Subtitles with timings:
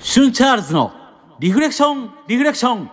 [0.00, 0.92] シュンチャールズの
[1.38, 2.90] リフレクションリフレクション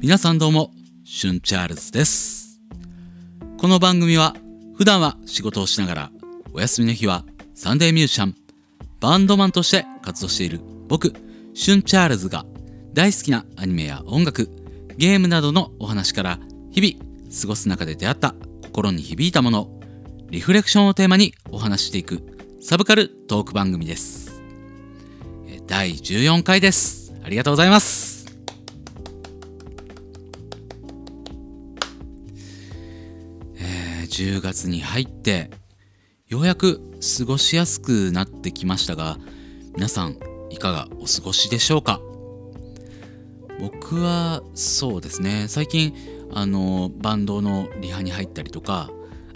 [0.00, 0.70] 皆さんどうも
[1.04, 2.62] シュンチャールズです。
[3.58, 4.34] この番組は
[4.74, 6.10] 普段は仕事をしながら
[6.54, 8.34] お休みの日はサンデーミュージシャン
[9.00, 11.12] バンドマンとして活動している僕
[11.52, 12.46] シュンチャールズが
[12.94, 14.48] 大好きなアニメや音楽
[14.96, 16.38] ゲームなどのお話から
[16.70, 19.80] 日々過ごす中で出会った心に響いたもの。
[20.30, 22.22] リフレクションをテーマにお話していく
[22.60, 24.42] サブカルトーク番組です。
[25.46, 27.14] えー第14回です。
[27.24, 28.26] ありがとうございます。
[33.56, 35.50] えー10月に入って
[36.28, 36.80] ようやく
[37.18, 39.18] 過ごしやすくなってきましたが
[39.74, 40.18] 皆さん
[40.50, 42.00] いかがお過ごしでしょうか？
[43.60, 45.46] 僕はそうですね。
[45.48, 45.94] 最近
[46.34, 48.90] あのバンドのリハに入ったりとか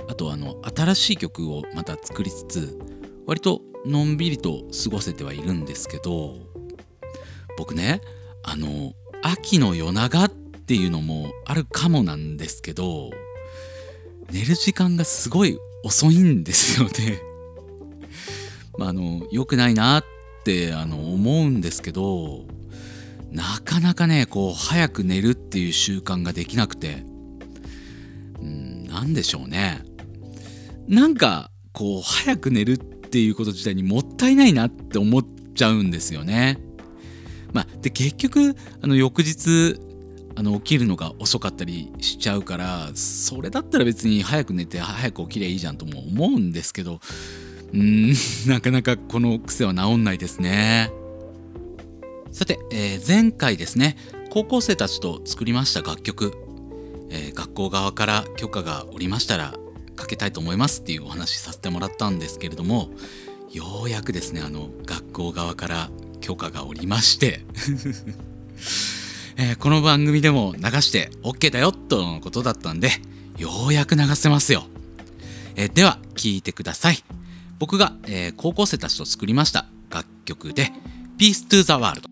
[0.09, 2.79] あとあの新しい曲をまた作りつつ
[3.27, 6.37] 割とのんびりと過ごせてはいるんですけど
[7.59, 8.01] 僕ね
[8.43, 13.11] あの秋の夜長っていうのもあるかもなんですけど
[14.31, 17.21] 寝る時間がすごい遅いんですよね。
[18.77, 20.05] まああの良くないなっ
[20.45, 22.45] てあの思うんですけど
[23.37, 27.05] なかなかねこう早く寝るっていう習慣ができなくて
[28.41, 29.83] うんなんでしょうね
[30.89, 36.59] なんかこう早く寝るっていうこと自体にもったいないなって思っちゃうんですよね。
[37.53, 39.79] まあ、で結局あの翌日
[40.35, 47.01] あの起きるのが遅かったりしちゃうからそれだったら別に早く寝て早く起きりゃいいじゃんとも思うんですけど
[47.73, 48.13] うん
[48.47, 50.91] なかなかこの癖は治んないですね。
[52.37, 53.97] さて、えー前回ですね
[54.29, 56.35] 高校生たちと作りました楽曲、
[57.09, 59.55] えー学校側から許可がおりましたら
[59.97, 62.91] かけたいと思いますっていうお話しさせてもらったんですけれども
[63.51, 65.89] ようやくですねあの学校側から
[66.21, 67.41] 許可がおりまして、
[69.39, 72.91] えーこの番組でも流して OK だよとのことだったんで
[73.39, 74.67] ようやく流せますよ、
[75.55, 77.03] えーでは聴いてください。
[77.59, 80.71] 僕が、えー高校生たちと作りました楽曲で
[81.17, 82.03] 「Peace to the World」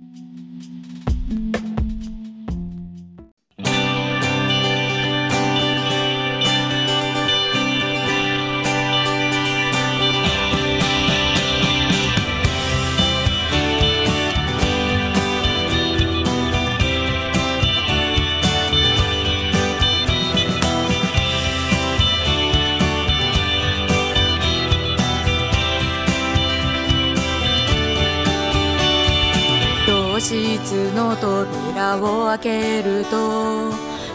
[32.45, 33.73] けると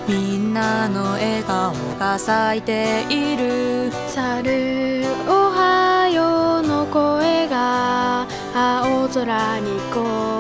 [0.07, 3.91] みんなの笑顔が咲いている。
[4.07, 10.01] 猿おはようの声が青空にこ
[10.35, 10.38] う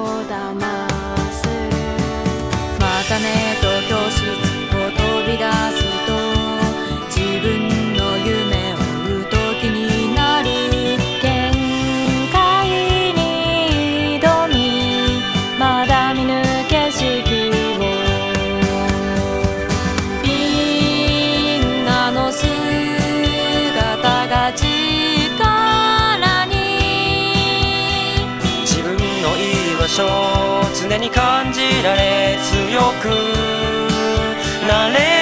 [31.81, 33.09] られ強く
[34.67, 35.18] なれ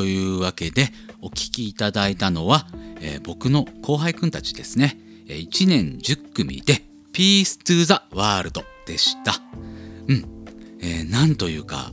[0.00, 0.88] というわけで
[1.20, 2.66] お聞きいただいたのは、
[3.02, 9.42] えー僕の後輩くんたちですね、1年10組で「Peace to the World」でした。
[10.08, 10.24] うん、
[10.80, 11.92] えーなんというか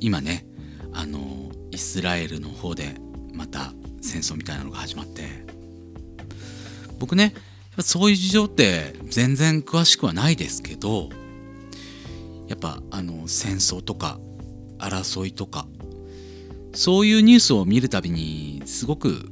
[0.00, 0.46] 今ね
[0.94, 2.94] あのイスラエルの方で
[3.34, 5.44] また戦争みたいなのが始まって。
[6.98, 7.34] 僕ね
[7.80, 11.10] そういう事情って全然詳しくはないですけど
[12.48, 14.18] やっぱあの戦争とか
[14.78, 15.66] 争いとか
[16.74, 19.26] そういうニュースを見るたびにすごく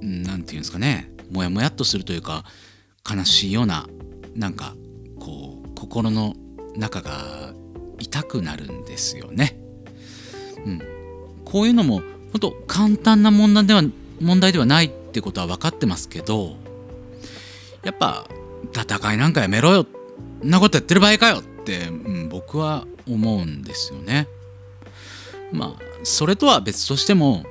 [0.00, 2.44] うんなんていうんですかねもやもやっとするというか
[3.08, 3.88] 悲しいような
[4.34, 4.74] なんか
[5.18, 6.34] こう心の
[6.76, 7.52] 中が
[7.98, 9.56] 痛くなるんですよね。
[10.64, 10.82] うん、
[11.44, 12.02] こういうのも
[12.32, 13.82] 本当簡単な問題では
[14.20, 16.56] 問題ではないってことは分かってますけど
[17.84, 18.26] やっぱ
[18.74, 19.86] 戦いなんかやめろよ
[20.44, 24.28] んなことやってる場合かよって、うん、僕は思うんですよね。
[25.52, 27.44] まあそれとは別としても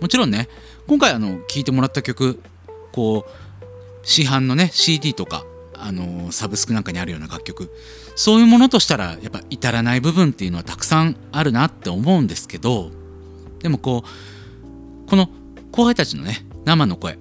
[0.00, 0.48] もちろんね
[0.86, 2.40] 今回あの聴いてもらった曲
[2.92, 7.70] こう市販のね CD とかあのサブスクなんかにあるような楽曲
[8.16, 12.90] そういうものとしたらやっぱ至らない部分っていうのはたくさんあるなって思うんですけど
[13.60, 15.28] でもこうこの
[15.70, 17.18] 後輩たちのね生の声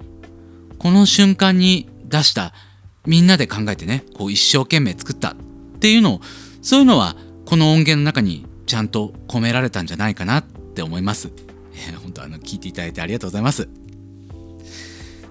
[0.79, 2.53] この瞬間に出した
[3.05, 5.35] みんなで考えてねこう一生懸命作ったっ
[5.79, 6.21] ていうのを
[6.61, 7.15] そういうのは
[7.45, 11.31] この音源の中にちゃんと込められたんじゃないかなって思います。
[11.73, 13.67] え ー本当あの聞いていただいてありがとうございます。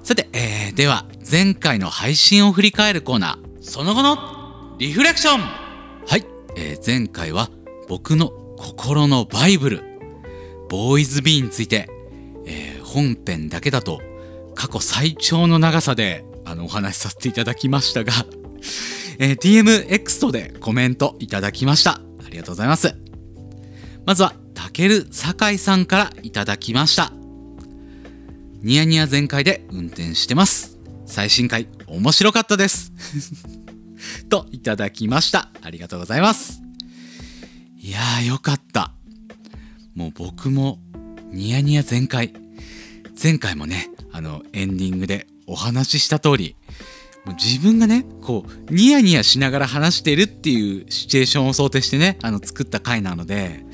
[0.03, 6.25] さて、えーでは前回の配信を振り返るコーナーその後のリフレクションはい、
[6.57, 7.51] えー前回は
[7.89, 9.83] 僕の心のバイブル
[10.69, 11.89] ボーイズビーについて、
[12.47, 14.01] えー本編だけだと
[14.55, 18.13] 過去最長の長さであのお話しさせていただきましたが、
[19.19, 23.06] えー DMX とでコメントいただきましたありがとうございます
[24.07, 27.11] まずはたける酒井さんからいただきました。
[28.63, 30.79] ニヤニヤ全開で運転してます。
[31.07, 32.93] 最新回面白かったです。
[34.31, 35.51] といただきました。
[35.61, 36.63] ありがとうございます。
[37.81, 38.93] いやーよかった。
[39.97, 40.79] もう僕も
[41.33, 42.33] ニヤニヤ全開。
[43.21, 46.55] 前回もねあのエンディングでお話しした通り
[47.27, 53.65] もう自分がねこうニヤニヤしながら話してるっていうシチュエーションを想定してねあの作った回なので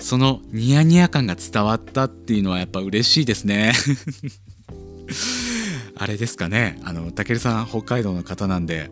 [0.00, 3.72] そのニヤニヤ感が伝わったっていうのはやっぱ嬉しいですね。
[5.98, 6.78] あれですかね。
[6.84, 8.90] あのたけるさん北海道の方なんで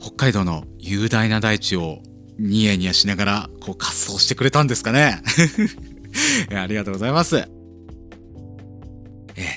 [0.00, 2.02] 北海道の雄大な大地を
[2.38, 5.22] ニヤニヤしながらこう滑走してくれたんですかね。
[6.54, 7.36] ありがとうございます。
[7.36, 7.46] え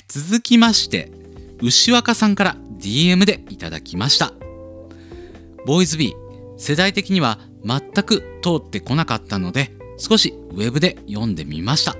[0.07, 1.12] 続きまして
[1.62, 4.33] 牛若さんから DM でいただきました。
[5.66, 6.13] ボーイズ B
[6.57, 11.95] 世代的には全く通ってこなかったので少しウェブで読んでみました。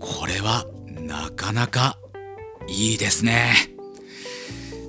[0.00, 0.66] これは
[1.00, 1.98] なかなか
[2.68, 3.54] いいですね。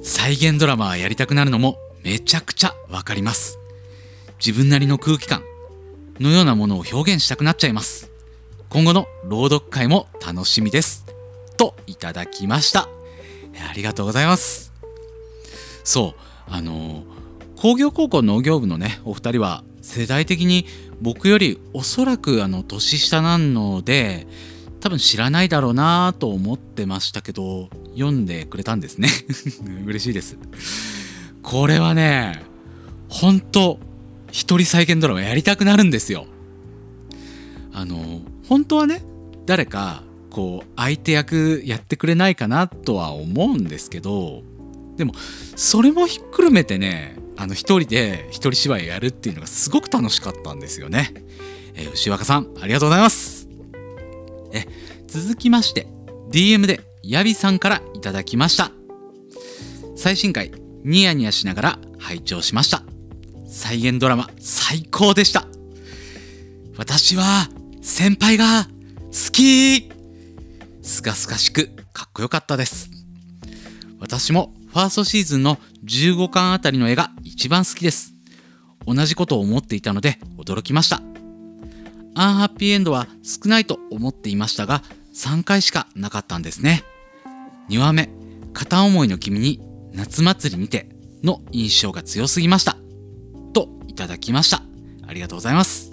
[0.03, 3.60] 再現ドラマやりたくなるのもめちゃくちゃわかります。
[4.43, 5.43] 自分なりの空気感
[6.19, 8.10] のようなものを表現したくなっちゃいます。
[8.69, 11.05] 今後の朗読会も楽しみです。
[11.58, 12.89] といただきました。
[13.69, 14.68] ありがとうございます。
[15.83, 16.21] そう。
[16.51, 17.03] あの
[17.55, 20.65] 工業高校農業部のねお二人は世代的に
[21.01, 24.27] 僕よりおそらくあの年下なので
[24.79, 29.09] 多分知らないだろうなと思ってましたけど読んでくれたんですね。
[29.86, 30.38] 嬉しいです。
[31.43, 32.43] これはね
[33.09, 33.79] 本当
[34.31, 36.25] 一人再現ドラマやりたくなるんですよ。
[37.74, 39.03] あの本当はね
[39.45, 44.43] 誰かこう相手役やってくれないかなとは思うんですけど
[45.00, 45.13] でも
[45.56, 51.13] それもひっくるめてねあの一人で一人芝居やるっていうのがすごく楽しかったんですよね、
[51.74, 53.48] えー牛若さんありがとうございます。
[54.51, 54.65] え
[55.08, 55.88] 続きまして
[56.32, 58.72] DM でヤビさんからいただきました。
[59.96, 60.51] 最新回
[60.84, 62.84] ニヤニヤしながら拝聴しました。
[63.48, 65.48] 再現ドラマ最高でした。
[66.77, 67.48] 私は
[67.82, 69.89] 先輩が好き。
[70.82, 72.89] すがすがしくかっこよかったです。
[74.00, 78.13] 私もファーストシーズンの15巻あたりの絵が一番好きです。
[78.85, 81.01] 同じことを思っていたので驚きました。
[82.15, 84.83] アンハッピーエンドは少ないと思っていましたが
[85.13, 86.83] 3回しかなかったんですね。
[87.69, 88.09] 2話目
[88.53, 89.61] 片思いの君に
[89.93, 90.89] 夏祭りにて
[91.23, 92.77] の印象が強すぎました。
[93.53, 94.61] といただきました。
[95.07, 95.91] ありがとうございます。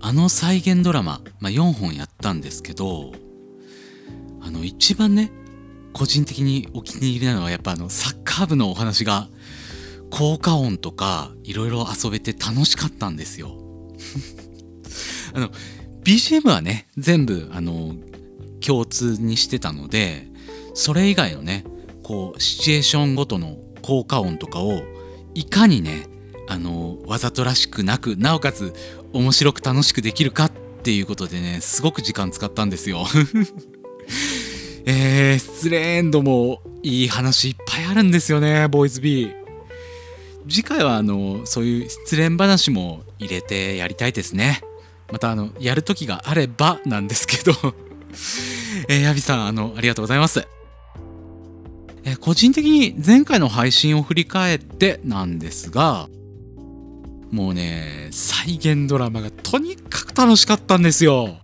[0.00, 3.12] あの再現ドラマ、まあ、4本やったんですけど
[4.40, 5.30] あの一番ね
[5.92, 9.28] 個人的にお気に入りなのはやっぱあのサッカー部のお話が
[10.10, 13.56] 効果音とかいろいろ遊べて楽しかったんですよ
[15.34, 15.50] あの
[16.04, 17.94] BGM はね全部あの
[18.60, 20.28] 共通にしてたので
[20.74, 21.64] それ以外のね
[22.02, 24.82] こうシチュエーションごとの効果音とかを
[25.34, 26.06] いかにね
[26.48, 28.74] あのわざとらしくなくなおかつ
[29.12, 33.06] 面白く楽しくできるかっていうことでねすごく時間使ったんですよ。
[34.84, 39.32] えー、失恋エンドもいい話いっぱいあるんですよねボーイズ B
[40.48, 44.60] 次回はあのそういう失恋話も入れてやりたいですね。
[45.12, 47.52] またあのやる時があればなんですけど。
[48.88, 50.46] えー、ヤビさんあのありがとうございます。
[52.04, 56.08] えー個人的に前回の配信を振り返ってなんですが
[57.30, 61.41] もうね再現ドラマがとにかく楽しかったんですよ。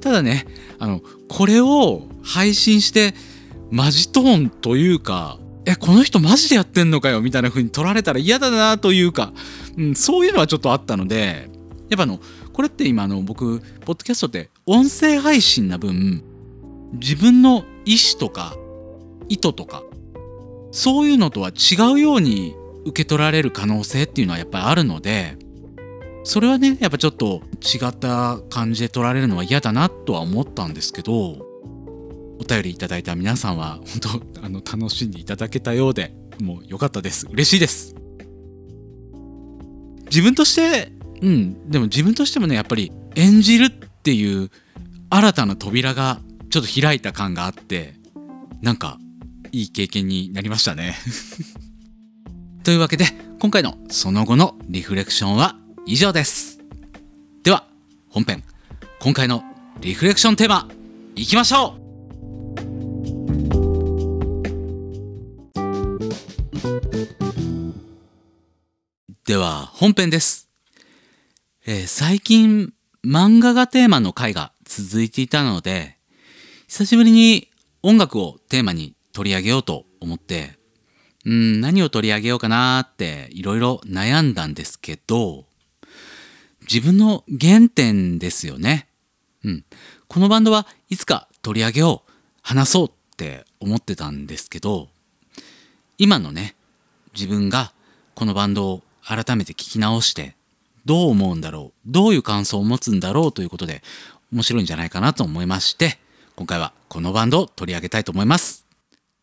[0.00, 0.46] ただね
[0.78, 3.14] あのこれを配信して
[3.70, 9.32] マジトーンというかえこの人マジでやってんのかよみたいな風に取られたら嫌だなというか、
[9.76, 11.48] うん、そういうのはちょっとあったので
[11.90, 12.20] やっぱあの
[12.52, 16.22] これって今あの僕ポッドキャストって音声配信な分
[16.94, 18.56] 自分の意思とか
[19.28, 19.82] 意図とか
[20.70, 25.36] そういうのとは違うように受け取られる可能性っていうのはやっぱりあるので
[26.24, 37.26] それはねやっぱちょっと違った感じで取られるのは嫌だなとは思ったんですけどお便りいただいた皆さんは本当 あの楽しんでいただけたようでもう良かったです。
[37.30, 37.94] 嬉しいです。
[40.06, 44.50] 自分としてうんでも自分としてもねやっぱり演じるっていう
[45.10, 46.20] 新たな扉が
[46.50, 47.94] ちょっと開いた感があって
[48.62, 48.98] なんか
[49.50, 50.96] いい経験になりましたね。
[52.62, 53.06] というわけで
[53.40, 55.58] 今回のその後のリフレクションは
[55.90, 56.58] 以上です。
[57.42, 57.64] では
[58.10, 58.44] 本編
[59.00, 59.42] 今回の
[59.80, 60.68] リフレクションテーマ
[61.14, 61.78] いきましょう。
[69.24, 70.50] では本編です、
[71.64, 75.96] えー最近漫画がテーマの回が続いていたので
[76.66, 77.48] 久しぶりに
[77.82, 80.58] 音楽をテーマに取り上げようと思って
[81.24, 85.47] うん何を取り上げようかなっていろいろ悩んだんですけど
[86.72, 88.88] 自分の原点ですよね。
[89.44, 89.64] うん。
[90.08, 92.10] このバンドはいつか取り上げよう
[92.42, 94.88] 話そうって思ってたんですけど
[95.98, 96.56] 今のね
[97.14, 97.72] 自分が
[98.14, 100.34] このバンドを改めて聞き直して
[100.84, 103.82] どう思うんだろうどういう感想を持つんだろうということで
[104.32, 105.98] 面白いんじゃないかなと思いまして
[106.36, 108.64] 今回はこのバンドを取り上げたいと思います。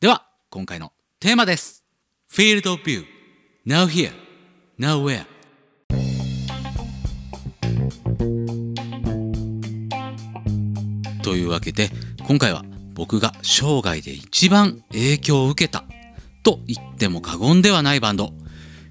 [0.01, 1.83] では今回のテーマです。
[2.29, 3.05] Field of View.
[3.65, 4.11] Now Here.
[4.77, 5.34] Nowhere
[11.25, 11.89] というわけで
[12.27, 12.63] 今回は
[12.93, 15.83] 僕が生涯で一番影響を受けた
[16.43, 18.29] と言っても過言ではないバンド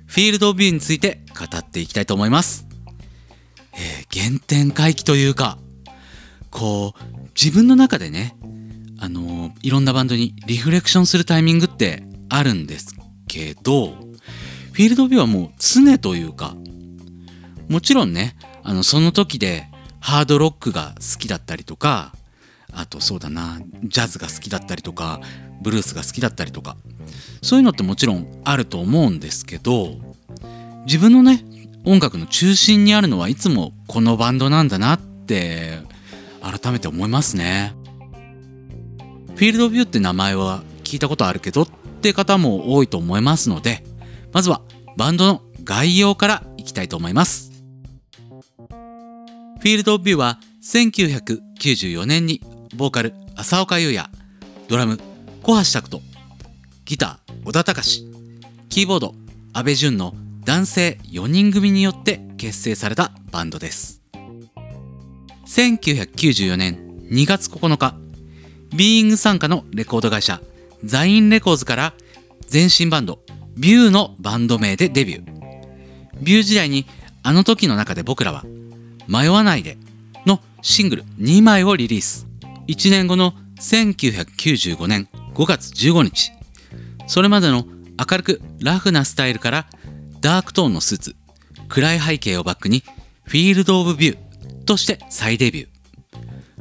[0.07, 2.67] フィールド・ビューについて語っていきたいと思います、
[3.75, 5.59] えー原点回帰というか
[6.51, 8.37] こう自分の中でね
[8.99, 12.97] あのーいろんなバンドにリフレクションするタイミングってあるんです
[13.29, 16.57] けどフィールド・ビューはもう常というか
[17.69, 19.69] もちろんねあのその時で
[20.01, 22.13] ハードロックが好きだったりとか
[22.75, 25.21] あとそうだなジャズが好きだったりとか
[25.63, 26.77] ブルースが好きだったりとか
[27.43, 29.97] そういうのってもちろんあると思うんですけど
[30.87, 31.45] 自分のね
[31.85, 35.79] 音楽の中心にあるのはいつもこのバンドなんだなって
[36.43, 37.75] 改めて思いますね。
[39.35, 41.69] フィールドビューって名前は聞いたことあるけどっ
[42.01, 43.83] て方も多いと思いますので
[44.33, 44.63] まずは
[44.97, 47.51] バンドの概要からいきたいと思います。
[49.61, 52.43] フィールド・ビューは1994年に
[52.75, 54.09] ボーカル浅岡優也。
[54.69, 54.99] ドラム
[55.43, 56.03] 小橋拓人。
[56.85, 58.05] ギター小田隆。
[58.69, 59.15] キーボード
[59.53, 60.13] 阿部淳の
[60.45, 64.03] 男性4人組によって結成されたバンドです。
[65.47, 67.95] 1994年2月9日
[68.75, 70.41] ビーイング傘下のレコード会社
[70.83, 71.95] ZAIN RECORDS から
[72.53, 73.21] 前身バンド
[73.57, 75.35] view のバンド名でデビュー。
[76.21, 76.87] view 時代に
[77.23, 78.45] あの時の中で僕らは
[79.07, 79.79] 迷わないで
[80.27, 82.34] のシングル2枚をリリース。
[82.67, 86.33] 1年後の1995年5月15日。
[87.07, 87.67] それまでの
[88.11, 89.67] 明るくラフなスタイルから
[90.21, 91.17] ダークトーンのスーツ
[91.69, 92.83] 暗い背景をバックに
[93.25, 95.69] FIELD OF VIEW として再デビュー。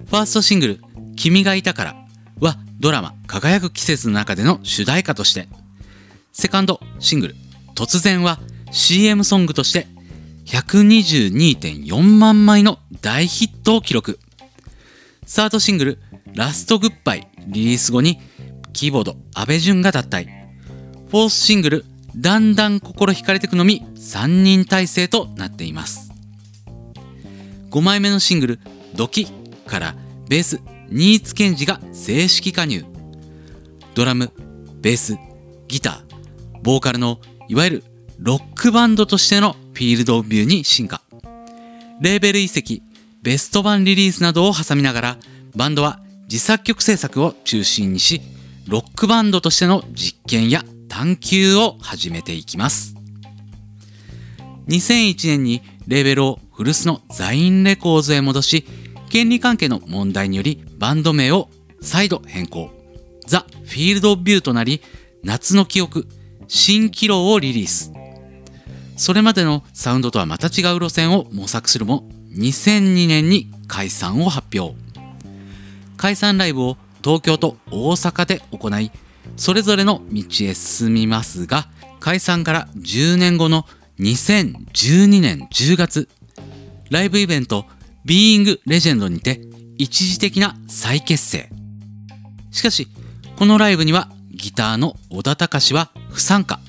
[0.06, 0.82] ファーストシングル
[1.16, 1.96] 「君がいたから」
[2.40, 5.48] はドラマ「輝く季節」の中での主題歌として。
[6.34, 7.36] セカンドシングル
[7.76, 8.40] 「突然」は
[8.72, 9.88] CM ソングとして
[10.46, 14.20] 122.4万枚の大ヒットを記録。
[15.26, 16.00] サードシングル
[16.36, 18.20] 「ラストグッバイ」リリース後に
[18.74, 20.26] キーボード阿部淳が脱退。
[21.10, 26.12] フォースシングル「だんだん心惹かれてくのみ」3人体制となっています。
[27.70, 28.60] 5枚目のシングル
[28.96, 29.28] 「ドキ」
[29.66, 29.96] から
[30.28, 32.86] ベース新津健二が正式加入。
[33.96, 34.32] ドラム
[34.82, 35.18] ベース
[35.68, 37.84] ギターボーカルのいわゆる
[38.20, 41.02] ロックバンドとしてのフィールドビューに進化。
[42.02, 42.82] レーベル移籍
[43.24, 45.18] ベスト版リリースなどを挟みながら
[45.56, 48.22] バンドは自作曲制作を中心にし
[48.68, 52.96] ロックバンドとしての実験や探求を始めていきます。
[54.68, 58.66] 2001年にレーベルを古巣のザインレコーズへ戻し
[59.10, 61.50] 権利関係の問題によりバンド名を
[61.82, 62.72] 再度変更。
[63.26, 64.82] ザ・フィールド・ビューとなり
[65.24, 66.08] 夏の記憶
[66.50, 67.94] 新キロをリリース。
[68.98, 74.76] それまでのサウンドとはまた違う路線を模索するも2002年に解散を発表
[75.98, 78.92] 解散ライブを東京と大阪で行い
[79.38, 81.68] それぞれの道へ進みますが
[82.00, 83.66] 解散から10年後の
[84.00, 86.10] 2012年10月
[86.90, 87.66] ライブイベント
[88.06, 89.42] 「ビーイングレジェンドにて
[89.78, 91.50] 一時的な再結成。
[92.52, 92.88] しかし
[93.38, 96.60] このライブにはギターの小田隆は不参加。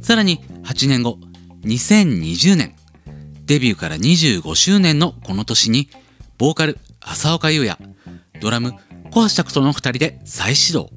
[0.00, 1.18] さらに8年後
[1.64, 2.74] 2020年
[3.52, 5.90] デビューから25周年のこの年に
[6.38, 7.78] ボーカル浅岡優也
[8.40, 8.72] ドラム
[9.10, 10.88] 小橋拓人の2人で再始動。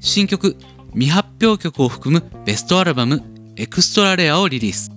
[0.00, 0.56] 新曲
[0.94, 3.22] 未発表曲を含むベストアルバム
[3.56, 4.90] エクストラレアをリリース。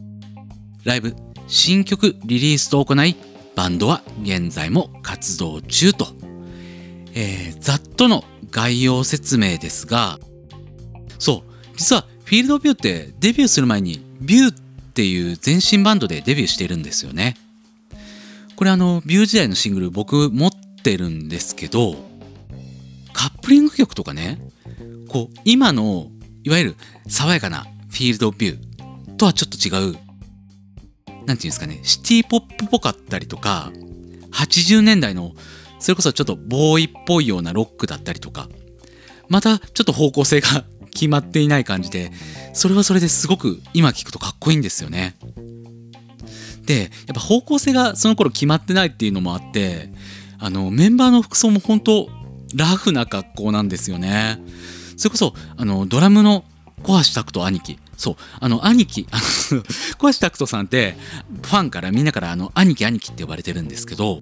[0.86, 1.14] ライブ
[1.48, 3.18] 新曲リリースと行い
[3.58, 6.08] バンドは現在も活動中と、
[7.16, 10.20] えー、ざっとの概要説明ですが
[11.18, 14.69] そう実はフィールドビューってデビューする前にビューっ
[15.00, 17.38] ていう前身バンドでデビューしてるんですよね。
[18.58, 20.52] これあのビュー時代のシングル僕持っ
[20.84, 21.96] てるんですけど
[23.14, 24.38] カップリング曲とかね
[25.08, 26.08] こう今の
[26.44, 26.76] いわゆる
[27.08, 30.02] 爽やかなフィールドビューとはちょっと違うなん
[31.16, 33.72] ていうんですかねシティポップっぽかったりとか
[34.34, 35.32] 80年代の
[35.80, 38.50] それこそちょっとボーイっぽいようなロックだったりとか
[39.30, 40.66] またちょっと方向性が
[41.00, 42.12] 決まっていない感じで
[42.52, 45.16] それはそれですごく今聞くとかっこいいんですよね。
[46.66, 49.90] でやっぱ方向性がその頃決まってないっていうのもあって
[50.38, 52.10] あのメンバーの服装も本当
[52.54, 54.40] ラフな格好なんですよね。
[54.98, 56.44] それこそあのドラムの
[56.84, 59.08] 小橋拓人兄貴そうあの兄貴
[59.98, 60.98] 小橋拓人さんって
[61.44, 64.20] ファンからみんなからあの兄貴兄貴って呼ばれてるんですけど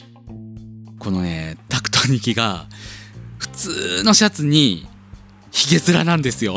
[0.99, 2.67] このね拓人兄貴が
[3.39, 4.87] 普通のシャツに
[5.57, 6.55] ヒゲ面なんですよ。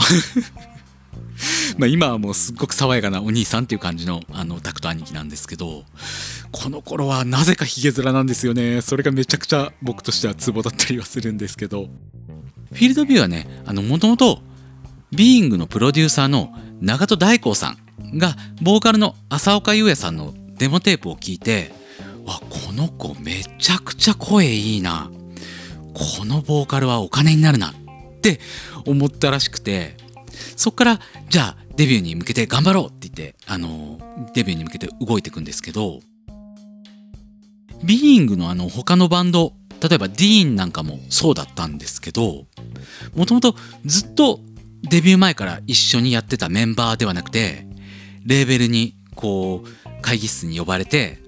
[1.79, 5.85] ま今はもうすっごく爽やかなお兄さんっていう感じのあのタクト兄貴なんですけど
[6.53, 8.83] この頃はなぜかヒゲ面なんですよね。
[8.83, 11.89] それがめちゃくちゃ僕としてはツボだったりはするんですけど。
[12.73, 14.43] フィールドビューはねもともと
[15.11, 21.73] ビーイングのプロデューサーの長戸大光さんがボーカルの浅岡優也さんのデモテープを聞いて
[22.27, 25.11] わこの子めちゃくちゃ声いいな。
[25.95, 27.75] このボーカルはお金になるな
[28.21, 28.39] って
[28.87, 29.97] 思ったらしくて
[30.57, 33.99] そっからじゃあデビューに向けて頑張ろうって言ってあの
[34.35, 36.01] デビューに向けて動いていくんですけど
[37.83, 42.45] ビーイングのあの他のバンド例えばディーンなんかもそうだったんですけど
[43.15, 43.55] もともと
[43.87, 44.41] ずっと
[44.83, 47.67] デビュー前から一緒にやってたメンバーではなくて
[48.25, 51.19] レーベルにこう会議室に呼ばれて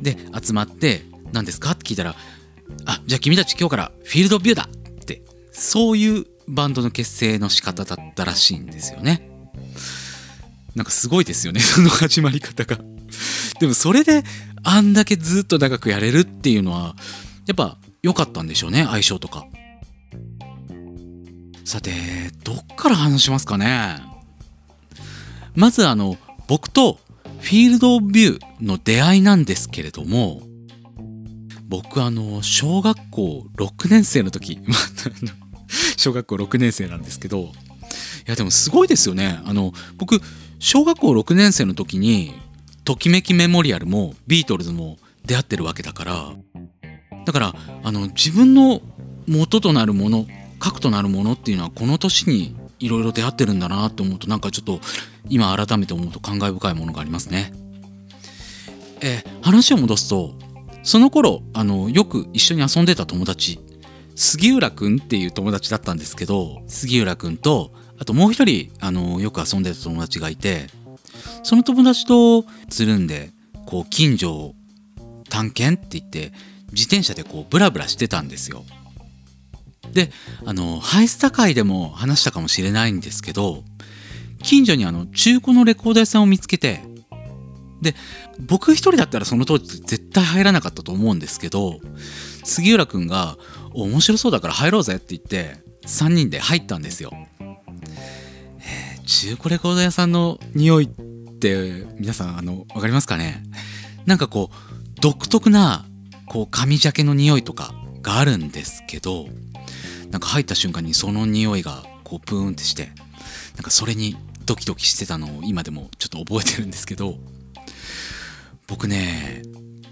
[0.00, 1.02] で集まって
[1.32, 1.72] 何ですか？
[1.72, 2.14] って聞いたら
[2.86, 9.28] あじゃあ君たち今日からフィールドビューだってそういうバンドの結成の仕方だったらしいんですよね。
[10.74, 12.78] なんかすごいですよね その始まり方が。
[13.60, 14.24] でもそれで
[14.62, 16.96] あんだけずっと長くやれるっていうのは
[17.46, 19.46] やっぱ良かったんでしょうね相性とか。
[21.64, 21.92] さて
[22.42, 24.00] どっから話しますかね。
[25.54, 26.16] まずあの
[26.48, 26.98] 僕と
[27.40, 30.42] フィールドビューの出会いなんですけれども
[31.68, 34.60] 僕あの小学校6年生の時
[36.02, 37.46] 小学校6年生なんですけどい
[38.26, 40.20] やでもすごいですよねあの僕
[40.58, 42.34] 小学校6年生の時に
[42.84, 46.32] 「ときめきメモリアル」もビートルズも出会ってるわけだから
[47.24, 48.82] だからあの自分の
[49.28, 50.26] 元となるもの
[50.58, 54.80] 核となるものっていうのはこの年にいろいろ出会ってるんだなと思うとなんかちょっと
[55.28, 57.52] 今改めて思うと感慨深いものがありますね。
[59.00, 60.34] え話を戻すと
[60.82, 63.60] その頃あのよく一緒に遊んでた友達
[64.14, 70.66] 杉浦くんっていう友達だったんですけど杉浦くんとあともう一人あのよく遊んでた友達がいて
[71.42, 73.30] その友達とつるんで
[73.66, 74.54] こう近所を
[75.28, 76.32] 探検って言って
[76.72, 78.64] 自転車でこうブラブラしてたんですよ。
[79.92, 80.10] で
[80.46, 83.62] あのハイスタ界でも話したかもしれないんですけど
[84.42, 86.82] 近所にあの中古のレコード屋さんを見つけて
[87.82, 87.94] で
[88.40, 91.80] 僕一人だったらその当時絶対入らなかったと思うんですけど
[92.44, 93.36] 杉浦くんが
[93.74, 100.88] 「面白そうだから入ろうぜ」って言って3人で入ったんですよ、えー中古レコード屋さんの匂いっ
[101.38, 103.42] て皆さんあの分かりますかね？
[104.06, 105.84] なんかこう独特な
[106.26, 109.26] こう紙ジャケの匂いとかがあるんですけど
[110.12, 112.92] なんか入った瞬間にその匂いがこうプーンってして
[113.56, 114.16] なんかそれに
[114.46, 117.16] ドキドキしてたのを今でもちょっと覚えてるんですけど
[118.66, 119.42] 僕ね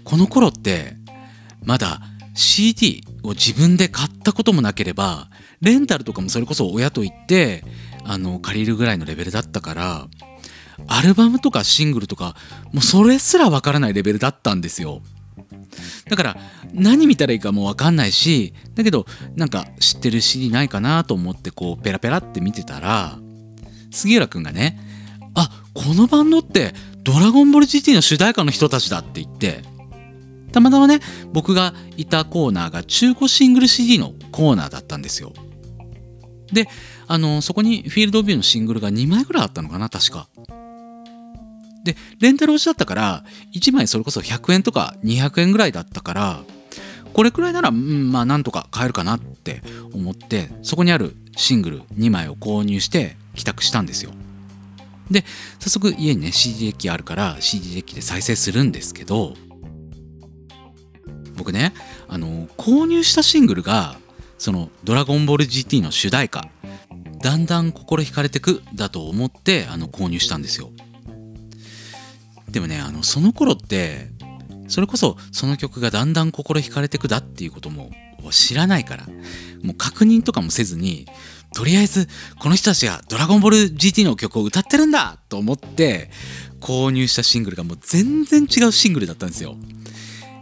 [0.03, 0.95] この頃って
[1.63, 2.01] まだ
[2.33, 5.29] CD を自分で買ったこともなければ
[5.61, 7.63] レンタルとかもそれこそ親と言って
[8.03, 10.07] あの借りるぐらいのレベルだったから
[10.87, 12.35] アルバムとかシングルとか
[12.73, 15.01] もうそれすらわからないレベルだったんですよ。
[16.09, 16.37] だから
[16.73, 19.05] 何見たらいいかもわかんないしだけど
[19.35, 23.17] なんか知ってる CD ないかなと思ってこうペラペラって見てたら
[23.89, 24.79] 杉浦くんがね
[25.33, 26.73] 「あこのバンドって
[27.03, 29.63] ドラゴンボール GT の主題歌の人たちだ」って言って
[30.51, 30.99] たまたまね
[31.31, 35.33] 僕がいたコーナーが中古シングル CD のコーナーだったんですよ。
[36.51, 36.67] で
[37.07, 40.27] あのそこにフィールドビューのシングルが2枚ぐらいあったのかな確か。
[41.83, 43.23] でレンタル落ちだったから
[43.55, 46.43] 1枚それこそ100円とか200円ぐらいだったから
[47.13, 54.11] これくらいなら、うん、まあなんとか買えるかなって思ってそこにあるシングル2枚を購入して帰宅したんですよ。
[55.11, 55.25] で
[55.59, 59.35] 早速家にね CD デッキあるから CD デッキで再生するんですけど
[61.35, 61.73] 僕ね
[62.07, 63.97] あの購入したシングルが
[64.37, 66.49] その「ドラゴンボール GT」の主題歌
[67.21, 70.71] 「だんだん心惹かれてく」だと思ってあの購入したんですよ。
[72.49, 74.09] でもねあのその頃って
[74.67, 77.91] それこそその曲がだんだん心惹かれてくだっていうことも
[78.31, 79.07] 知らないから
[79.63, 81.07] もう確認とかもせずに
[81.53, 82.07] とりあえず
[82.39, 86.09] この人たちが「ドラゴンボール GT」の曲を歌ってるんだと思って
[86.61, 89.57] 購入したシングルがもう全然違うシングルだったんですよ。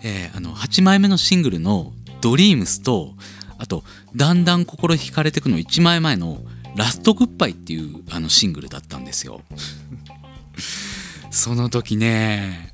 [0.04, 3.16] えーあの8枚目のシングルの「ドリームスと
[3.58, 3.84] あと
[4.16, 6.44] 「だんだん心惹かれてく」の1枚前の
[6.76, 9.42] 「ラストグッバイ」っていうあのシングルだったんですよ。
[11.32, 12.74] その時ね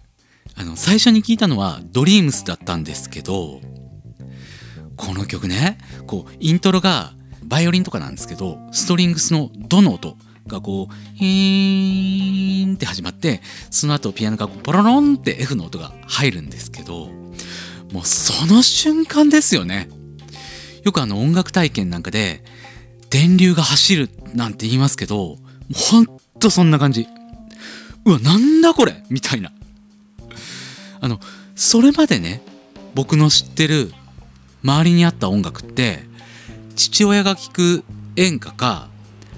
[0.56, 3.62] あの最初に聞いたのは「ドリームスだったんですけど
[4.95, 7.13] この曲ねこうイントロが
[7.45, 17.08] バイオリンとかなんですけどストリングスのドの音がこうヒーンって始まってその後ピアノがポロロンって F の音が入るんですけど
[17.91, 19.89] もうその瞬間ですよね。
[20.84, 22.43] よくあの音楽体験なんかで
[23.10, 25.38] 電流が走るなんて言いますけども
[25.71, 26.05] うほん
[26.39, 27.08] とそんな感じ。
[28.05, 29.03] うわなんだこれ？
[29.10, 29.51] みたいな。
[31.01, 31.19] あの
[31.55, 32.41] それまでね
[32.93, 33.91] 僕の知ってる
[34.63, 36.04] 周りにあった音楽って
[36.75, 37.83] 父親が聴く
[38.15, 38.89] 演歌か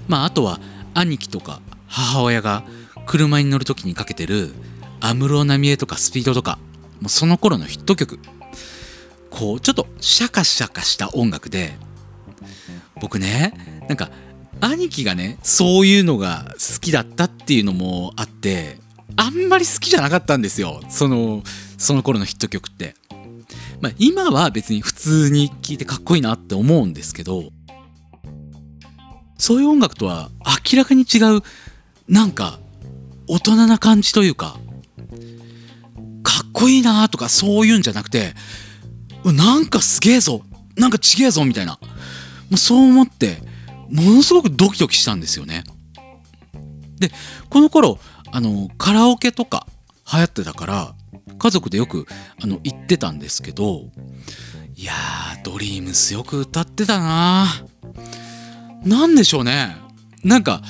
[0.08, 0.60] まああとは
[0.94, 2.64] 兄貴とか母親が
[3.06, 4.52] 車に乗る時にかけてる
[5.00, 6.58] 安室奈美恵とかスピードとか
[7.00, 8.18] もうその頃のヒット曲
[9.30, 11.72] こうちょっとシャカシャカした音楽で
[13.00, 13.52] 僕ね
[13.88, 14.10] なんか
[14.60, 18.78] 兄貴がねそういうのが好きだったっていうのもあって
[19.16, 21.42] あんまり好きじゃなかったんですよその
[21.76, 22.94] その頃のヒット曲って。
[23.80, 27.44] まあ、今は別に普通に聴いてかっこいいなって思うんですけど
[29.36, 30.30] そういう音楽とは
[30.72, 31.42] 明らかに違う
[32.08, 32.58] なんか
[33.28, 34.56] 大人な感じというか
[36.22, 38.34] かっこいいなとかそういうんじゃなくて
[39.24, 40.42] なんかすげえぞ
[40.76, 41.78] なんかちげえぞみたいな
[42.50, 43.38] もうそう思って
[43.90, 45.64] ものすごくドキドキしたんですよね。
[46.98, 47.10] で
[47.48, 47.98] この頃
[48.32, 49.66] あのカラオケとか
[50.12, 50.94] 流行ってたから
[51.38, 52.06] 家族でよく
[52.42, 53.82] あの行ってたんですけど
[54.74, 57.46] いやードリームスよく歌ってたな
[58.84, 59.76] なんでしょうね。
[60.24, 60.62] なんか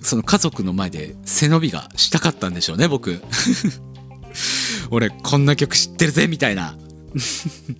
[0.00, 3.22] その家族の前で背伸びがしたかったんでしょうね僕。
[4.90, 6.76] 俺こんな曲知ってるぜみたいな。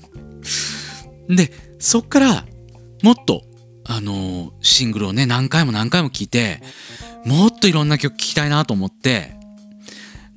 [1.28, 2.46] でそっから
[3.02, 3.44] もっと
[3.84, 6.60] あのーシングルをね何回も何回も聴いて
[7.24, 9.36] もっといろんな曲聴きたいなと思って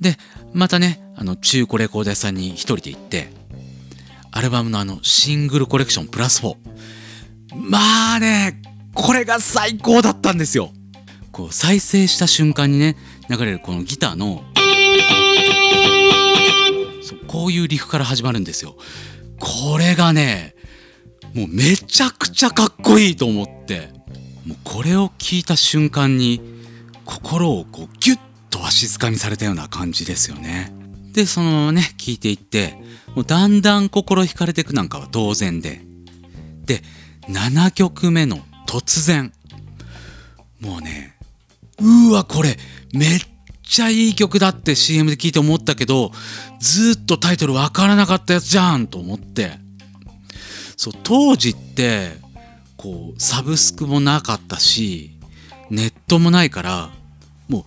[0.00, 0.16] で
[0.52, 3.28] またねあの中古レコード屋さんに一人で行って
[4.30, 6.56] アルバムのあのシングルコレクションプラス4
[7.54, 8.62] まあね
[8.94, 10.70] これが最高だったんですよ。
[11.32, 12.96] こう再生した瞬間にね
[13.28, 14.42] 流れるこのギターの
[17.26, 18.76] こういうリフから始まるんですよ。
[19.38, 20.54] これがね
[21.34, 23.90] もうめちゃくちゃかっこいいと思って
[24.46, 26.40] もうこれを聞いた瞬間に
[27.04, 28.18] 心をこうギュッ
[28.50, 30.77] とわしづかみされたような感じですよね。
[31.18, 32.76] でそのままね聞いていって
[33.16, 35.80] もうだんだん心惹かれていくなんかは当然で。
[36.64, 36.80] で
[37.22, 39.32] 7曲目の突然。
[40.60, 41.16] もうね
[41.80, 42.56] うわこれ
[42.92, 43.20] めっ
[43.64, 46.12] ちゃいい曲だって CM で聞いて思ったけど
[46.60, 49.58] ずっとタイトルわからなかったやつじゃんと思って。
[50.76, 52.12] そう当時って
[52.76, 55.18] こうサブスクもなかったし
[55.68, 56.90] ネットもないから
[57.48, 57.64] もう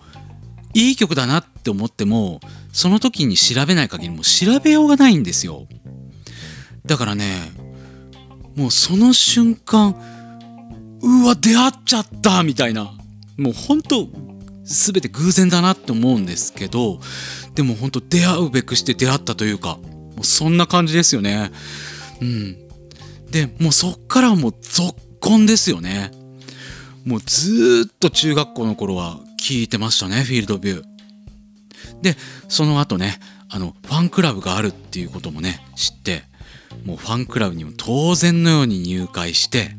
[0.72, 2.40] いい曲だなって思っても
[2.72, 5.66] その時に調べない限りもう調べようがないんですよ。
[6.86, 7.52] だからね
[8.56, 9.94] もうその瞬間
[11.02, 12.92] うわ出会っちゃったみたいな。
[13.38, 14.08] もうほんと
[14.64, 17.00] 全て偶然だなって思うんですけど
[17.54, 21.50] でもほんと出会うべくして出会ったというかもうそんな感じですよね。
[22.20, 22.56] うん。
[23.30, 26.10] でもうそっからはもう続婚ですよね。
[27.04, 30.91] もうずーっと中学校の頃は聞いてましたねフィールドビュー。
[32.00, 32.16] で
[32.48, 33.18] その後ね
[33.48, 36.22] あのファンクラブがあるっていうこともね知って
[36.84, 39.76] もうファンクラブにも当然のように入会して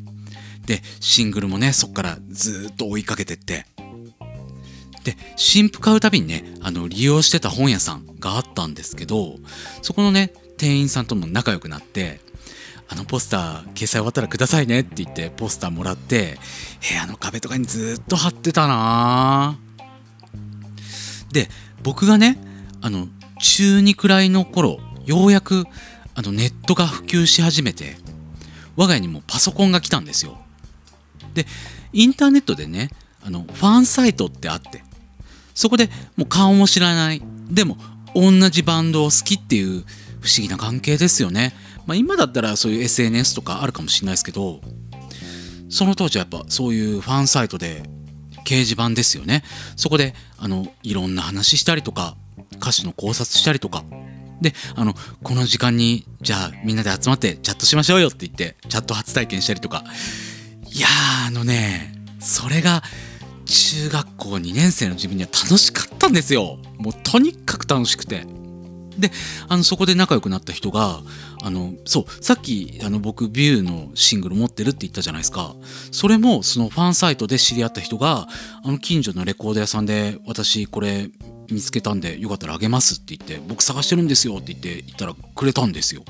[0.66, 3.66] でシングルもねそっからずっと追いかけてって。
[5.04, 9.36] で新譜買うたびにねあの利用してた本屋さんがあったんですけど
[9.82, 12.20] そこのね店員さんとも仲良くなって
[12.88, 16.38] あのポスター掲載終わったらくださいねって言ってポスターもらって
[16.88, 19.58] 部屋の壁とかにずっと貼ってたな
[21.32, 21.48] で
[21.84, 22.38] 僕がね
[22.80, 23.06] あの
[23.38, 25.64] 中2くらいの頃ようやく
[26.14, 27.96] あのネットが普及し始めて
[28.76, 30.38] 我が家にもパソコンが来たんですよ。
[31.34, 31.46] で
[31.92, 32.90] インターネットでね
[33.22, 34.82] あのファンサイトってあって
[35.54, 37.22] そこでもう顔も知らない。
[37.50, 37.76] でも
[38.14, 39.84] 同じバンドを好きっていう
[40.20, 41.54] 不思議な関係ですよね。
[41.86, 44.60] まあ今だったらそういう SNS とかあるかもしれないですけど
[45.68, 47.82] その当時はやっぱそういうファンサイトで
[48.44, 49.42] 掲示板ですよね。
[49.76, 52.16] そこであのいろんな話したりとか
[52.56, 53.84] 歌詞の考察したりとか。
[54.40, 59.84] であのこの時間にじゃあみんなで集まってチャットしましょうよって言ってチャット初体験したりとか。
[60.70, 60.88] いや
[61.28, 62.82] あのねそれが
[63.46, 66.58] 中学校2年生の自分には楽しかったんですよ。
[66.78, 68.26] もうとにかく楽しくて。
[68.98, 69.10] で
[69.48, 71.00] あのそこで仲良くなった人が
[71.44, 75.54] あのそうさっきあの僕ビューのシングル持ってるって言ったじゃないですか。
[75.92, 78.26] それもそのファンサイトで知り合った人が
[78.62, 81.10] あの近所のレコード屋さんで私これ
[81.50, 86.02] 見つけたんでよかったらあげますって言って僕探してるんですよって言って言ったらくれたんですよ。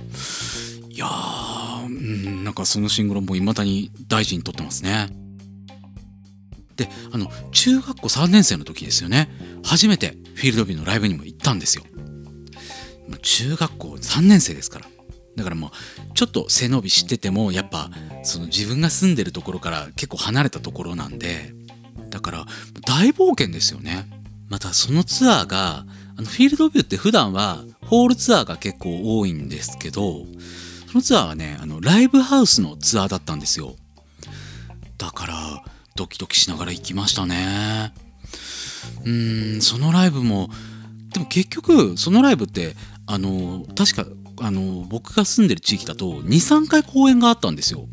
[0.88, 5.08] いやーうんなんかそのシングルも未だに大事にとってますね。
[6.76, 9.28] であの中学校3年生の時ですよね。
[9.64, 11.82] 初めてフィールドビューのライブにも行ったんですよ。
[13.22, 14.93] 中学校3年生ですから。
[15.36, 15.70] だからもう
[16.14, 17.90] ちょっと背伸びしててもやっぱ
[18.22, 21.54] その自分が住んでるところから結構離れたところなんで
[22.10, 22.46] だから
[22.86, 24.08] 大冒険ですよね。
[24.48, 25.84] またそのツアーが
[26.16, 30.24] あのフィールドビューって普段はホールツアーが結構多いんですけど
[30.88, 33.74] そのツアーはねあのライブハウスのツアーだったんですよ。
[34.96, 35.64] だから
[35.96, 37.92] ドキドキしながら行きましたね。
[39.04, 40.50] うーんそのライブも
[41.12, 44.06] でも結局そのライブってあの確か
[44.40, 47.88] あの僕が住んでる地域だと23回公演があったんですよ。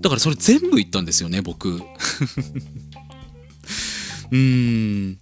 [0.00, 1.80] だからそれ全部行ったんですよね僕。
[1.80, 5.18] うーん。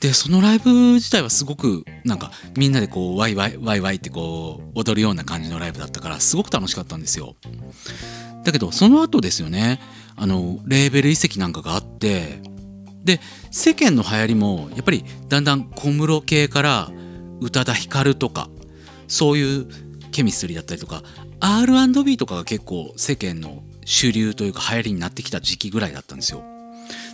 [0.00, 7.36] でそのライブ自体はすごくなんかみんなでこうワイワイワイワイってこう踊るような感じのライブだったからすごく楽しかったんですよ。
[8.44, 9.78] だけどその後ですよね
[10.16, 12.40] あのレーベル移籍なんかがあって
[13.04, 13.20] で
[13.50, 16.90] 世間の流行りもやっぱりだんだん小室系から
[17.40, 18.48] 宇多田ヒカルとか
[19.06, 19.68] そういう
[20.20, 21.02] ケミストリーだったりとか
[21.40, 26.44] R&B とかが結構世間の主流というか流行りになってきた時期ぐらいだったんですよ。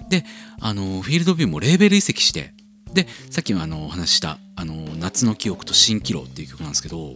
[0.08, 0.24] で
[0.60, 2.52] あのフィールドビューもレーベル移籍して
[2.92, 7.14] でさっきもあのお話した「あの夏の記憶と蜃気楼」っていう曲なんですけど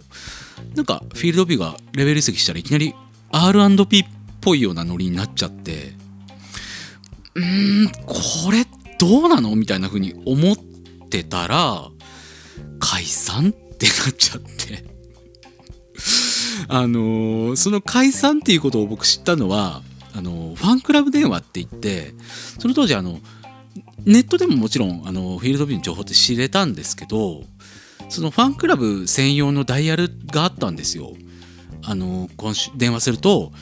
[0.77, 2.95] なんかフィールドビューがレベル移籍したらいきなり
[3.33, 4.05] R&B っ
[4.41, 5.95] ぽいようなノリになっちゃって
[7.35, 8.65] うーんこれ
[8.99, 9.57] どうなの？
[9.57, 10.57] みたいな風に思っ
[11.09, 11.89] てたら
[12.79, 14.90] 解散ってなっちゃって。
[16.69, 19.83] あのその解散っていうことを僕知ったのは
[20.15, 22.15] あのファンクラブ電話って言って
[22.59, 23.19] その当時あの
[24.05, 27.43] ネットでももちろんあのフィールドビューの情報って知れたんですけど
[28.09, 31.13] そのファンクラブ専用のダイヤルがあったんですよ。
[31.83, 33.53] あの今週電話すると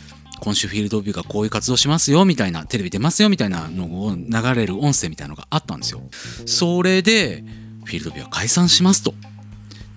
[0.40, 6.00] 今週フィールドビューがこういう活動しますよみたいなテレビ出ますよみたいなのを流れる音声みたいなのがあったんですよ。
[6.46, 7.44] それで
[7.84, 9.14] フィールドビューは解散しますと。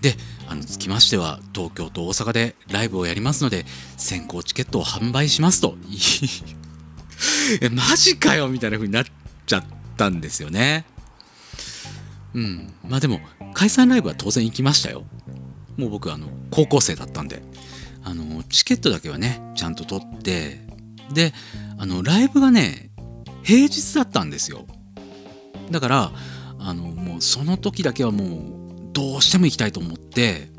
[0.01, 0.15] で
[0.51, 3.63] あのつきましては東京と大阪でライブをやりますので
[3.95, 5.77] 先行チケットを販売しますと。
[7.61, 9.05] えマジかよみたいな風になっ
[9.45, 9.63] ちゃっ
[9.95, 10.83] たんですよね。
[12.33, 13.21] うん、まあでも
[13.53, 15.05] 解散ライブは当然行きましたよ。
[15.77, 17.41] もう僕あの高校生だったんで
[18.03, 20.67] あのチケットだけはねちゃんと取って
[21.13, 21.33] で
[21.77, 22.89] あのライブがね
[23.43, 24.65] 平日だったんですよ
[25.71, 26.11] だから
[26.59, 28.60] あのもうその時だけはもう
[28.91, 30.49] どうしても行きたいと思って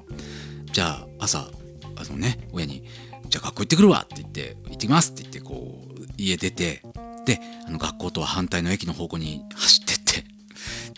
[0.72, 1.50] じゃあ朝
[1.96, 2.84] あのね親に
[3.28, 6.82] じゃあ学校行ってくるわって言って行ってきますって言ってこう家出て
[7.24, 10.24] であの学校とは反対の駅の方向に走ってって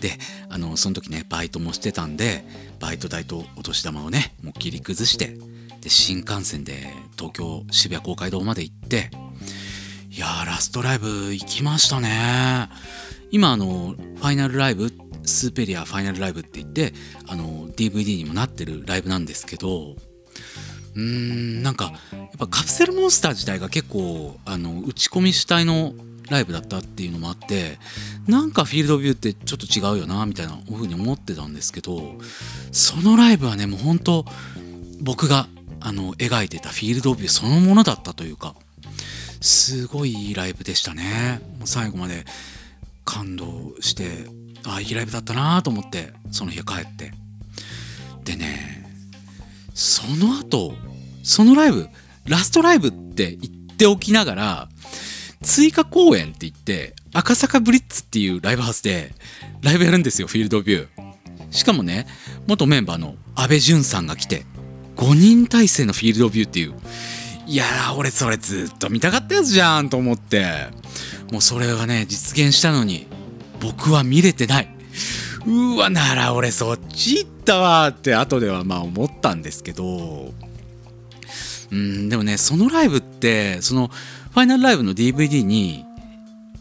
[0.00, 0.18] で
[0.48, 2.44] あのその時ねバイトもしてたんで
[2.80, 5.36] バイト代とお年玉をねもう切り崩して
[5.80, 9.10] で新幹線で東京渋谷公会堂まで行って
[10.10, 12.68] いやーラストライブ行きましたね。
[13.32, 14.92] 今あのファイナルライブ
[15.24, 16.92] スーペリアファイナルライブって言って
[17.26, 19.96] あの DVD にもなってるライブなんですけど
[20.94, 25.94] うーんなんかやっぱカプセルモンスター自体が結構あの打ち込み主体の
[26.30, 27.78] ライブだったっていうのもあって
[28.26, 32.14] なんかフィールドビューってちょっと違うよなみたいなふうに思ってたんですけど
[32.72, 34.24] そのライブはねもう本当
[35.00, 35.48] 僕が
[35.80, 38.54] あの描いてたフィールドビューそのものだったというか
[39.42, 41.40] すごいいいライブでしたね。
[41.58, 42.24] もう最後まで
[43.04, 44.26] 感動して
[44.66, 47.12] あいいライブだったなと思ってその日帰って。
[48.24, 48.85] でね
[49.74, 50.74] その後
[51.22, 51.88] そのライブ
[52.27, 54.68] ラストライブって言っておきながら
[55.42, 59.12] 追加公演って言って赤坂ブリッツっていうライブハウスで
[59.62, 61.53] ライブやるんですよフィールドビュー。
[61.53, 62.07] しかもね
[62.46, 64.44] 元メンバーの阿部淳さんが来て
[64.96, 66.74] 5人体制のフィールドビューっていう。
[67.46, 70.46] いやー俺それずっと見たかったやつじゃんと思って。
[71.31, 73.07] もうそれがね実現したのに
[73.64, 74.68] 僕は見れてない。
[75.46, 80.33] うわなら俺そっち行ったわって後ではまあ思ったんですけど。
[81.72, 85.85] うんでもねそのライブってそのファイナルライブの DVD に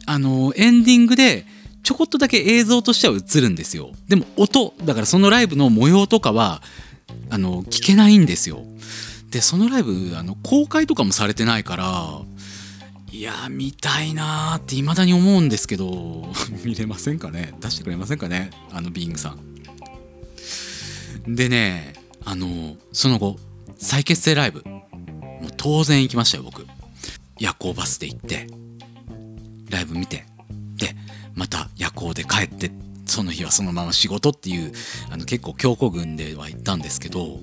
[0.06, 1.46] あのエンディングで
[1.84, 3.92] ちょこっとだけ映像としては映るんですよ。
[4.08, 6.62] でも音だからそのライブの模様とかは
[7.30, 8.64] あの聞けないんですよ。
[9.30, 12.22] でそのライブあの公開とかもされてないから
[13.14, 16.28] いやー見たいなーって未だに思うんですけど。
[16.66, 17.54] 見れませんかね？
[17.62, 18.50] 出してくれませんかね？
[18.72, 19.30] あのビーイングさ
[21.28, 21.36] ん。
[21.36, 21.94] でね
[22.26, 23.38] あのその後
[23.78, 24.64] 再結成ライブ。
[24.66, 26.66] もう当然行きましたよ僕。
[27.38, 28.48] 夜行バスで行って
[29.70, 30.26] ライブ見て
[30.76, 30.96] で
[31.36, 32.72] また夜行で帰って
[33.06, 34.72] その日はそのまま仕事っていう
[35.12, 37.40] あの結構強行軍では行ったんですけど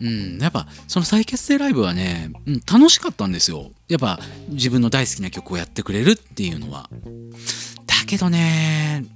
[0.00, 3.70] うん、やっぱその再結成ライブはね、うん、楽しかったんですよ。
[3.88, 6.90] やっぱ自分の大好きな曲をやってくれるっていうのは。
[7.86, 9.06] だけどね、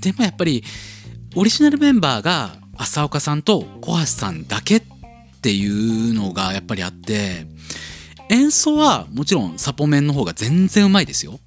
[0.00, 0.64] でもやっぱり
[1.34, 4.82] オリジナルメンバーが浅岡さんと小橋さんだけっ
[5.42, 7.46] ていうのがやっぱりあって、
[8.30, 11.38] 演奏はもちろんサポメンの方が全然うまいですよ。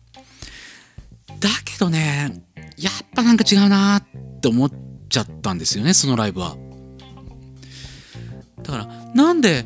[1.39, 2.43] だけどね、
[2.77, 4.71] やっぱなんか違うなって思っ
[5.09, 6.55] ちゃったんですよね、そのライブは。
[8.67, 9.65] だからなんで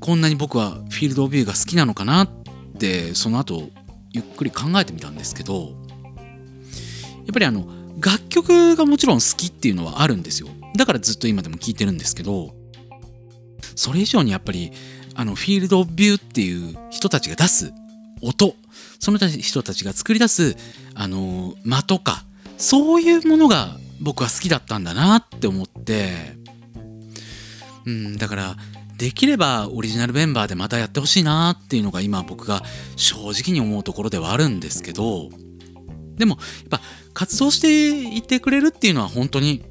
[0.00, 2.28] こんなに僕はフィールド・オブ・ビューが好きなのかなっ
[2.78, 3.70] てその後
[4.10, 5.76] ゆっくり考えてみたんですけど
[7.18, 7.66] やっぱりあの
[8.00, 10.48] 楽曲がもちろん好きっていうのはあるんですよ。
[10.76, 12.54] だからずっと今でも聴いてるんですけど
[13.76, 14.72] それ以上にやっぱり
[15.14, 17.72] あのフィールド・オブ・ビューっていう人たちが出す
[18.22, 18.56] 音
[18.98, 20.56] その人たちが作り出す
[20.94, 22.24] あの間とか
[22.56, 26.36] そういうものが僕は好きだったんだなって思って
[27.84, 28.56] うん、だから
[28.96, 32.62] できればオリジナルメンバーでまたやってほしいなっていうのが今僕が
[32.96, 35.28] 正直に思うところではあるんですけど
[36.16, 36.80] でもやっぱ
[37.14, 39.64] 活動していてくれるっていうのは本当に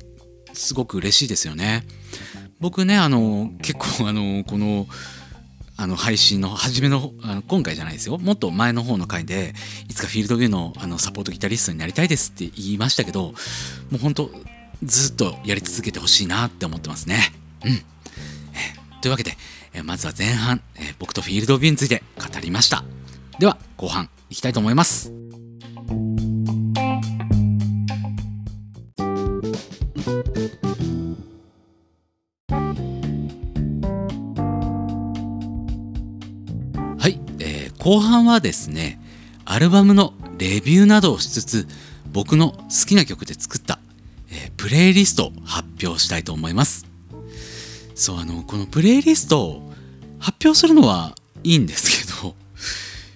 [0.53, 1.85] すごく嬉しいですよね。
[2.59, 4.85] 僕ねあの結構あのこの
[5.77, 9.55] あの配信の初めのあの今回じゃないですよもっと前の方の回で
[9.89, 13.33] いつかフィールドビューのあのサポートギタリストになりたいですって言いましたけども
[13.95, 14.29] う本当
[14.83, 17.33] ずっとやり続けてほしいなって思ってますね。
[17.65, 17.90] うん
[19.01, 19.35] というわけで、
[19.73, 22.83] えーまずは前半、えー僕とフィールドビューについて語りました。
[23.39, 25.11] では、後半いきたいと思います。
[36.99, 39.01] はい、えー後半はですね、
[39.45, 41.67] アルバムのレビューなどをしつつ、
[42.11, 43.79] 僕の好きな曲で作った、
[44.29, 46.90] えープレイリストを発表したいと思います。
[48.01, 49.71] そうあのこのプレイリストを
[50.17, 52.35] 発表するのはいいんですけど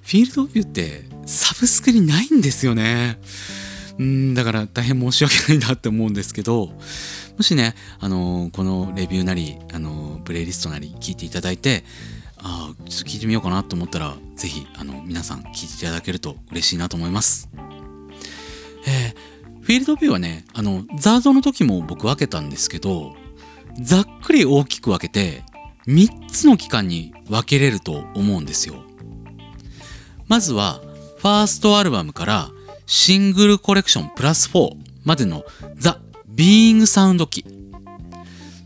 [0.04, 3.20] フィールドビューってサブスクにないんですよね。
[3.98, 6.68] うんだから大変申し訳ないなって思うんですけど
[7.38, 11.84] もしねあのこのレビューなりあのプレイリストなり聞いていただいて
[12.38, 17.50] ああちょっと聞いてみようかなと思ったらぜひあの皆さん聞いていただけると嬉しいなと思います。
[18.86, 23.16] えーフィールドビューはねあのザードの時も僕分けたんですけど
[23.82, 25.44] ざっくり大きく分けて
[25.88, 28.84] 3つの期間に分けれると思うんですよ。
[30.28, 30.82] まずは
[31.18, 32.50] ファーストアルバムから
[32.86, 34.72] シングルコレクションプラス4
[35.04, 35.44] までの
[35.76, 37.46] ザ・ビーイングサウンド期。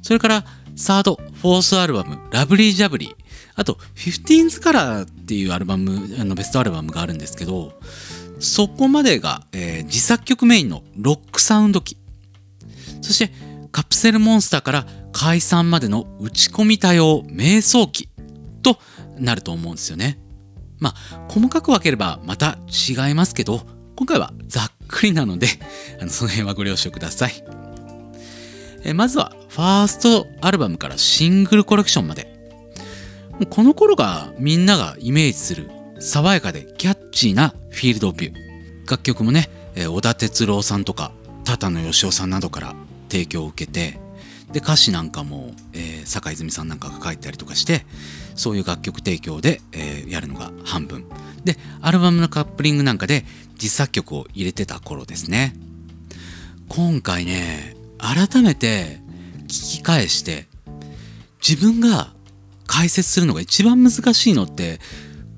[0.01, 0.45] それから
[0.75, 3.19] サード・フォースアルバムラブリー・ジャブリー。
[3.55, 7.73] あと 15th カラーっていうアルバムあのベストアルバムがあるんですけど
[8.39, 11.97] そこまでが、えー自作曲メインのロックサウンド機
[13.01, 13.33] そして
[13.71, 14.85] カプセルモンスターから
[15.19, 18.07] 解散までの打ち込み多様瞑想機
[18.63, 18.79] と
[19.17, 20.17] なると思うんですよね。
[20.77, 23.59] まあ細かく分ければまた違いますけど
[23.97, 25.47] 今回はざっくりなので
[25.99, 27.43] あのその辺はご了承ください。
[28.85, 32.33] えまずはファーストアルバムからシングルコレクションまで
[33.31, 41.11] もうこの頃がみんながイメージする爽やかでキャッチーなフィールドビュー楽曲もね、え小田哲郎さんとか
[41.43, 42.73] 多々義雄さんなどから
[43.09, 43.99] 提供を受けて
[44.51, 47.85] で歌詞なんかも、えー坂泉さんなんかが書いたりとかして
[48.33, 51.05] そういう楽曲提供で、えーやるのが半分。
[51.43, 53.25] でアルバムのカップリングなんかで
[53.61, 55.53] 実作曲を入れてた頃ですね。
[56.67, 58.99] 今回ね改めて
[59.43, 60.47] 聞き返して
[61.47, 62.11] 自分が
[62.67, 64.79] 解説するのが一番難しいのって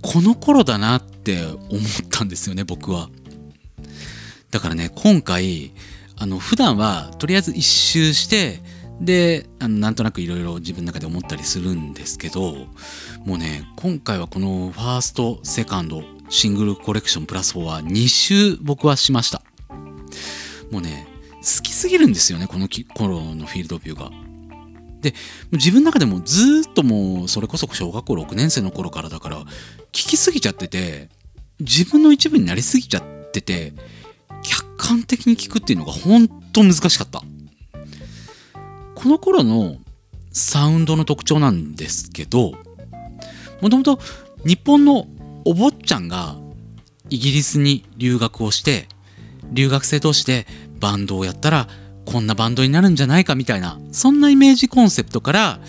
[0.02, 1.60] この頃だなって思っ
[2.10, 3.10] たんですよね僕は。
[4.52, 5.72] だからね今回
[6.18, 8.62] あの普段はとりあえず一周して
[9.02, 12.54] であのなんとなくいろいろ自分の中で思ったりするんですけど
[13.26, 19.42] もうね今回はこのファーストセカンドシングルコレクションプラス4は2周僕はしました。
[20.72, 21.08] もうね
[21.42, 24.12] 好きすぎるんですよねこの頃のフィールドビューが。
[25.02, 25.16] で
[25.52, 29.42] 自分の中でもずっともうそれこそ小学校6年生の頃からだから
[29.92, 31.10] 聞きすぎちゃってて
[31.60, 33.74] 自分の一部になりすぎちゃってて
[34.44, 37.24] 客観的に聞くっていうのが本当難しかった。
[39.02, 39.78] この頃の
[40.32, 42.54] サウンドの特徴なんですけど
[43.60, 44.00] もともと
[44.46, 45.08] 日本の
[45.44, 46.36] お坊ちゃんが
[47.10, 48.88] イギリスに留学をして
[49.52, 50.46] 留学生同士で
[50.80, 51.68] バンドをやったら
[52.06, 55.60] こんなバンドになるんじゃないかみたいなそんなイメージコンセプトから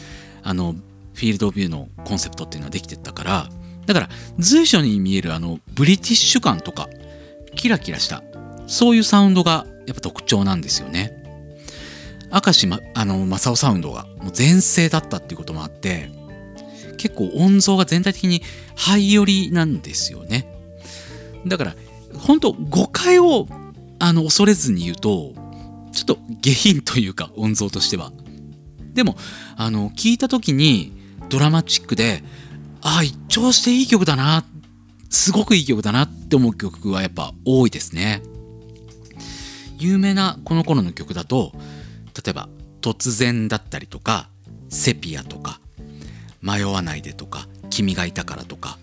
[0.43, 0.75] あの
[1.15, 3.49] フィールドビューのコンセプトっていうのはできてったから
[3.87, 4.09] だから
[4.39, 6.91] 随所に見えるあのブリティッシュ感とか
[7.57, 8.23] キラキラした
[8.67, 11.22] そういうサウンドがやっぱ特徴なんですよね。
[12.33, 16.11] 明石まあの正雄サウンドがもう全盛だったっていうこともあって
[16.97, 18.43] 結構音像が全体的に
[18.75, 20.47] ハイ寄りなんですよね。
[21.47, 21.75] だから
[22.17, 23.47] 本当誤解を
[23.99, 25.33] あの恐れずに言うと
[25.93, 28.13] ちょっと下品というか音像としては。
[28.95, 29.17] でも
[29.57, 30.93] あの聞いた時に
[31.29, 32.23] ドラマチックで
[32.83, 34.45] ああ一聴していい曲だな
[35.09, 38.23] すごくいい曲だなって思う曲はやっぱ多いですね。
[39.79, 41.53] 有名なこの頃の曲だと
[42.15, 42.49] 例えば
[42.81, 44.29] 「突然」だったりとか
[44.69, 45.61] 「セピア」とか
[46.43, 48.79] 「迷わないで」とか「君がいたから」とか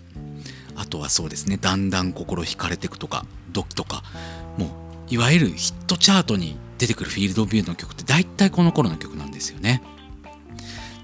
[0.76, 4.02] あとはそうですね「だんだん心惹かれてく」とか「ドキ」とか
[4.56, 4.66] も
[5.10, 9.82] ういわゆるヒットチャートに出てくるフィールドビューの曲って大体この頃の曲なんですよね。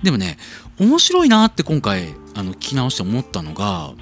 [0.03, 0.39] でもね
[0.79, 3.93] 面白いなって今回あの聞き直して思ったのが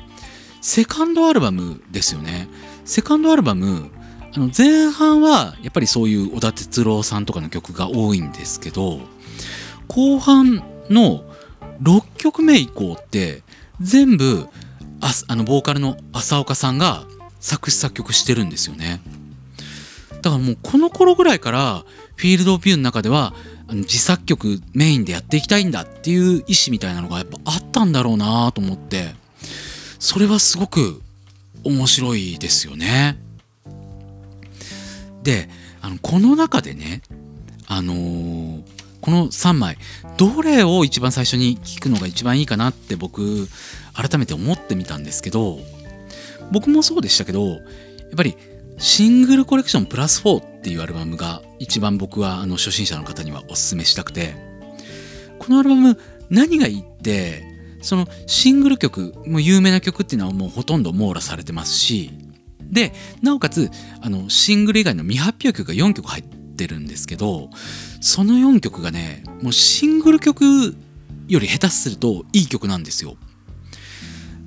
[0.60, 2.48] セカンドアルバムですよね。
[2.84, 3.90] セカンドアルバム
[4.36, 9.00] あの前半はやっぱりそういう小田哲郎さんとかの曲が多いんですけど
[9.86, 11.24] 後半の
[11.82, 13.42] 6曲目以降って
[13.80, 14.48] 全部
[15.00, 17.04] ああのボーカルの浅岡さんが
[17.38, 19.00] 作詞作曲してるんですよね。
[20.22, 21.84] だからもうこの頃ぐらいから
[22.16, 23.34] フィールドビューの中では
[23.68, 29.14] 自作曲メインでやっていきたいんだっていう意思みたいなのがやっぱあったんだろうなと思って
[29.98, 31.02] それはすごく
[31.64, 33.18] 面白いですよね。
[35.24, 35.48] で
[35.80, 37.02] あのこの中でね
[37.66, 38.62] あのー
[39.04, 39.76] この3枚
[40.16, 43.48] どれを一番最初に聞くのが一番いいかなって僕
[43.92, 45.58] 改めて思ってみたんですけど
[46.50, 47.60] 僕もそうでしたけどやっ
[48.16, 48.34] ぱり
[48.78, 54.34] シングルコレクションプラス4っていうアルバムが一番僕はあの初心者の方にはおすすめしたくて
[55.38, 55.98] このアルバム
[56.30, 57.44] 何がいいって
[57.82, 62.10] そのシングル曲も有名な曲っていうのはもうほとんど網羅されてますし
[62.70, 62.92] で
[63.22, 67.50] なおかつあのシングル以外の未発表曲が4曲入ってるんですけど
[68.00, 70.76] その4曲がねもうシングル曲
[71.28, 73.16] より下手するといい曲なんですよ。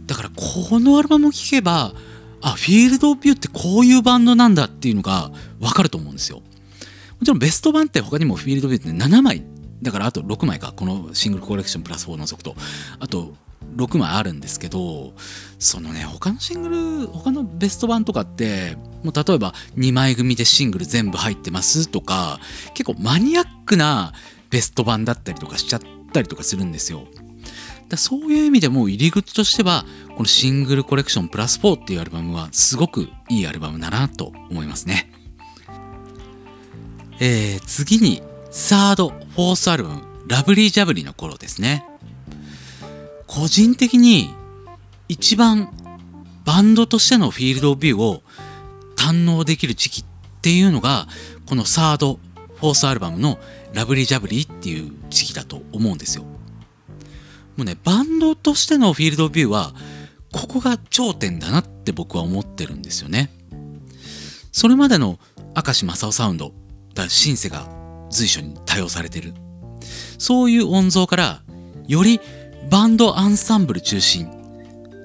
[0.05, 1.93] だからこのアルバムを聴けば
[2.41, 6.37] あフィールドオブビューってこういうバンドなんだっていうのが分かると思うんですよ。
[6.37, 6.43] も
[7.23, 9.43] ちろんベスト版って他にもフィールドビューって7枚。
[9.81, 10.73] だからあと6枚か。
[10.75, 12.55] このシングルコレクションプラス4を除くと。
[12.99, 13.35] あと
[13.75, 15.13] 6枚あるんですけど
[15.59, 22.39] そのね他のシングル他のベスト版とかってもう例えば2枚組でシングル全部入ってますとか
[22.73, 24.13] 結構マニアックな
[24.49, 25.81] ベスト版だったりとかしちゃっ
[26.11, 27.07] たりとかするんですよ。
[27.89, 29.85] だそういう意味でも入り口としては
[30.15, 35.09] この Single Collection plus 4っていうアルバムはすごくいいアルバムだなと思いますね。
[37.19, 41.85] えー、次にサードフォースアルバム Lovely Jubbly の頃ですね。
[43.27, 44.33] 個人的に
[45.07, 45.71] 一番
[46.45, 48.23] バンドとしての FIELD OF VIEW を
[48.95, 50.05] 堪能できる時期っ
[50.41, 51.07] ていうのが
[51.45, 52.19] このサード
[52.55, 53.37] フォースアルバムの
[53.73, 56.23] 「ラブリージャブリー」っていう時期だと思うんですよ。
[56.23, 59.73] もうねバンドとしてのフィールドビューは
[60.31, 63.31] ここが頂点だなって僕は思ってるんですよね。
[64.51, 65.19] それまでの
[65.55, 66.53] 明石正夫サウンド
[66.93, 67.67] だシンセが
[68.09, 69.33] 随所に多用されてる
[70.17, 71.41] そういう音像から
[71.87, 72.19] より
[72.69, 74.29] バンドアンサンブル中心。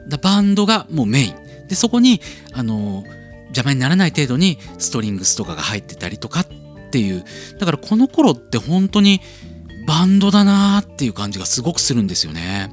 [0.09, 1.35] だバンドがもうメイン。
[1.69, 2.21] でそこに
[2.53, 3.05] あの
[3.47, 6.47] 邪魔にならない程度にストリングスとかが入ってたりとかっ
[6.91, 7.25] ていう。
[7.59, 9.21] だからこの頃って本当に
[9.87, 12.73] バンドだなーっていう感じがすごくするんですよね。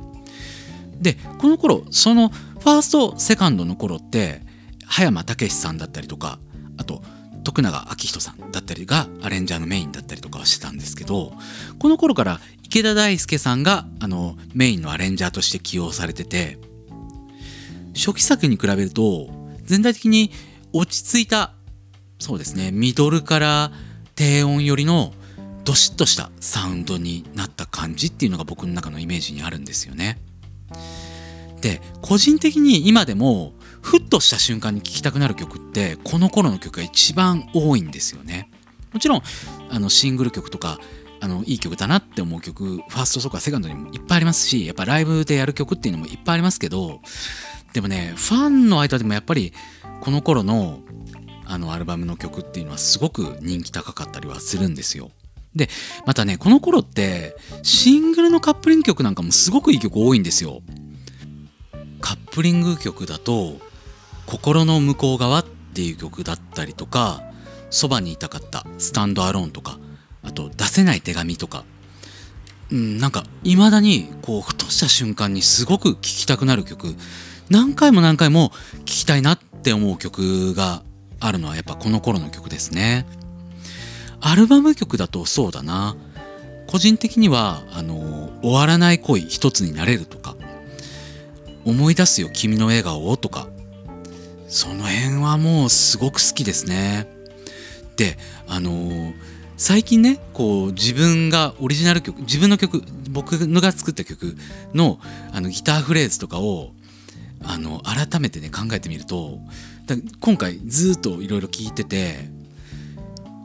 [1.00, 4.42] でこの頃そのファーストセカンドの頃って
[4.86, 6.40] 葉山武さんだったりとか
[6.78, 7.02] あと
[7.44, 11.32] 徳永明人さんだったりがアレンジャーのメインだったりとかはしてたんですけど
[11.80, 16.59] この頃から池田大輔さんがあのメインのアレンジャーとして起用されてて
[17.95, 19.28] 初期作に比べると
[19.63, 20.30] 全体的に
[20.72, 21.53] 落ち着いた
[22.20, 23.72] そうですねミドルから
[24.13, 25.13] 低音寄りの
[25.63, 30.20] ドシッとしたサウンドになった感じっていうのが僕の中のイメージにあるんですよね。
[31.61, 38.51] で個人的に今でもふっとした瞬間に聴きたくなる曲ってこの頃の曲が一番多いんですよね。
[38.93, 39.24] もちろん
[39.72, 40.80] あのシングル曲とか
[41.22, 47.01] あのいい曲だなって思う曲ファーストとかセカンドにもいっぱいありますしやっぱライブでやる曲っていうのもいっぱいありますけど
[47.74, 49.53] でもねファンの間でもやっぱり
[50.01, 50.80] この頃の
[51.45, 55.09] あのアルバムの曲っていうのはすごく人気高かったりはするんですよ。
[55.55, 55.67] で
[56.05, 60.61] またねこの頃ってシングルのカップリング曲なんかもすごくいい曲多いんですよ。
[62.01, 63.57] カップリング曲だと
[64.28, 67.24] 「心の向こう側」っていう曲だったりとか
[67.72, 69.80] 「そばにいたかった」「スタンドアローン」とか
[70.24, 71.63] あと「出せない手紙」とか、
[72.72, 76.95] うん、なんかいまだにこうふとした瞬間にすごく聴きたくなる曲。
[77.49, 80.84] 何回も何回も聴きたいなって思う曲が
[81.20, 83.07] あるのはやっぱこの頃の曲ですね。
[84.22, 85.95] アルバム曲だとそうだな。
[86.67, 90.36] 個人的にはあの終わらない恋一つになれるとか。
[91.65, 93.47] 思い出すよ君の笑顔をとか。
[94.47, 97.07] その辺はもうすごく好きですね。
[97.95, 98.17] で
[98.47, 99.29] あのー
[99.60, 104.38] 最近ねこう自分がオリジナル曲自分の曲僕が作った曲
[104.74, 104.99] の
[105.34, 106.72] あのギターフレーズとかを
[107.43, 109.38] あの改めてね考えてみると
[110.22, 112.30] 今回ずっといろいろ聞いてて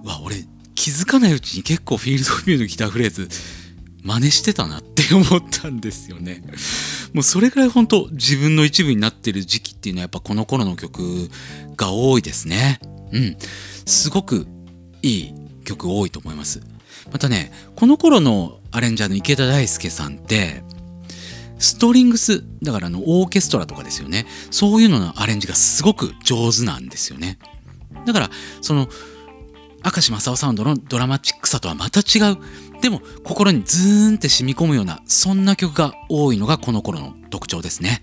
[0.04, 0.36] わ俺
[0.76, 3.28] 気づかないうちに結構フィールドビューのギターフレーズ
[4.04, 6.44] 真似してたなって思ったんですよね。
[7.12, 11.28] もうそれぐらい本当自分の一部になってる時期っていうのはやっぱこの頃の曲
[11.76, 12.78] が多いですね。
[13.12, 13.36] うん。
[13.84, 14.46] すごく
[15.02, 16.60] いい曲多いと思います。
[17.12, 20.62] またね、この頃のアレンジャーの池田大輔さんって、
[21.58, 24.26] ストリングス、だからあのオーケストラとかですよね。
[24.50, 27.38] そういうののアレンジがすごく上手なんですよね。
[28.06, 28.88] だから、その、
[29.84, 32.38] 明石正夫サウンドのドラマチックさとはまた違う。
[32.80, 38.02] でも、心にズーンって染み込むような、そんな曲が多いのがこの頃の特徴ですね。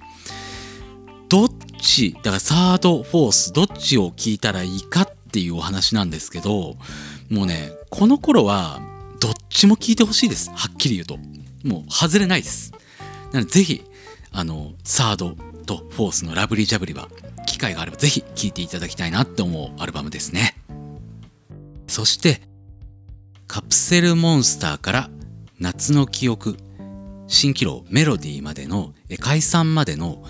[1.30, 1.50] どっ
[1.80, 6.78] ち、だからサード、フォース、どっちを聴いたらいいかっていうお話なんですけど、
[7.32, 8.82] もうね、この頃は、
[9.22, 10.50] どっちも聴いてほしいです。
[10.50, 11.18] はっきり言うと。
[11.64, 12.74] もう、外れないです。
[13.32, 13.86] なので、ぜひ、
[14.34, 17.08] あの、サードとフォースのラブリージャブリは、
[17.48, 20.58] 機会があればぜひ聴いていただきたいなって思うアルバムですね。
[21.88, 22.42] そして、
[23.48, 25.10] カプセルモンスターから
[25.58, 26.58] 夏の記憶、
[27.30, 30.22] 蜃気楼メロディーまでの、解散までの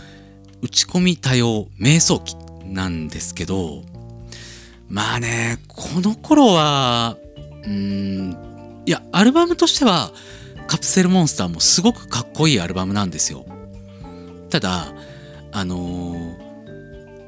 [0.62, 2.36] 打ち込み多様瞑想期
[2.66, 3.84] なんですけど、
[4.91, 7.17] まあね、この頃は、
[7.65, 8.35] うん、
[8.85, 10.11] いや、アルバムとしては、
[10.67, 13.45] カプセルモンスターもすごくかっこいいアルバムなんですよ。
[14.49, 14.93] ただ、
[15.53, 16.51] あのー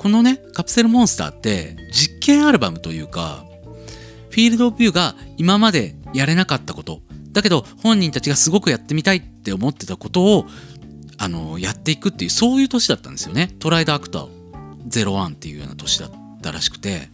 [0.03, 3.45] このね、カプセルモンスターって実験アルバムというか、
[4.32, 6.99] フィールドビューが今までやれなかったこと、
[7.32, 10.45] だけど本人たちがすごくやってみたいって思ってたことを、
[11.18, 13.47] あのやっていくっていう、そういう年だったんですよね。
[13.59, 14.28] トライドアクター
[14.89, 16.11] 01っていうような年だっ
[16.41, 17.07] たらしくて。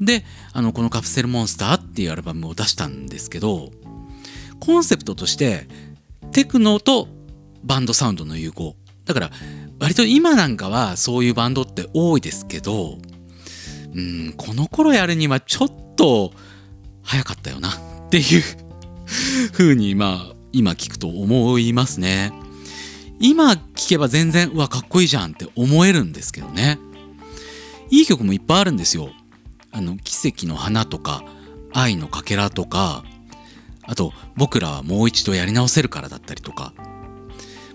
[0.00, 3.70] で、あの、このカプセルモンスターっていうアルバムを出したんですけど、
[4.60, 5.68] コンセプトとして、
[6.32, 7.08] テクノと
[7.64, 8.76] バンドサウンドの融合。
[9.04, 9.30] だから、
[9.78, 12.98] 割と今なんかはそういうバンドって多いですけど、
[13.94, 16.32] うん、この頃やるにはちょっと
[17.02, 17.72] 早かったよなっ
[18.10, 18.42] ていう
[19.52, 22.32] 風に、まあ、今聞くと思いますね。
[23.18, 26.78] 今聞けば全然、うわ、かっこいいじゃんって思えるんですけどね。
[27.90, 29.10] いい曲もいっぱいあるんですよ。
[29.76, 31.22] あの、奇跡の花とか、
[31.72, 33.04] 愛のかけらとか、
[33.82, 36.72] あと、僕らはもう一度やり直せるからだったりとか。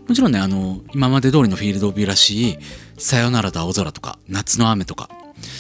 [0.08, 2.58] もちろんねあの今まで通りのフィールド・オブ・ビューらしい
[3.00, 5.10] 「さよならと青空」とか「夏の雨」とか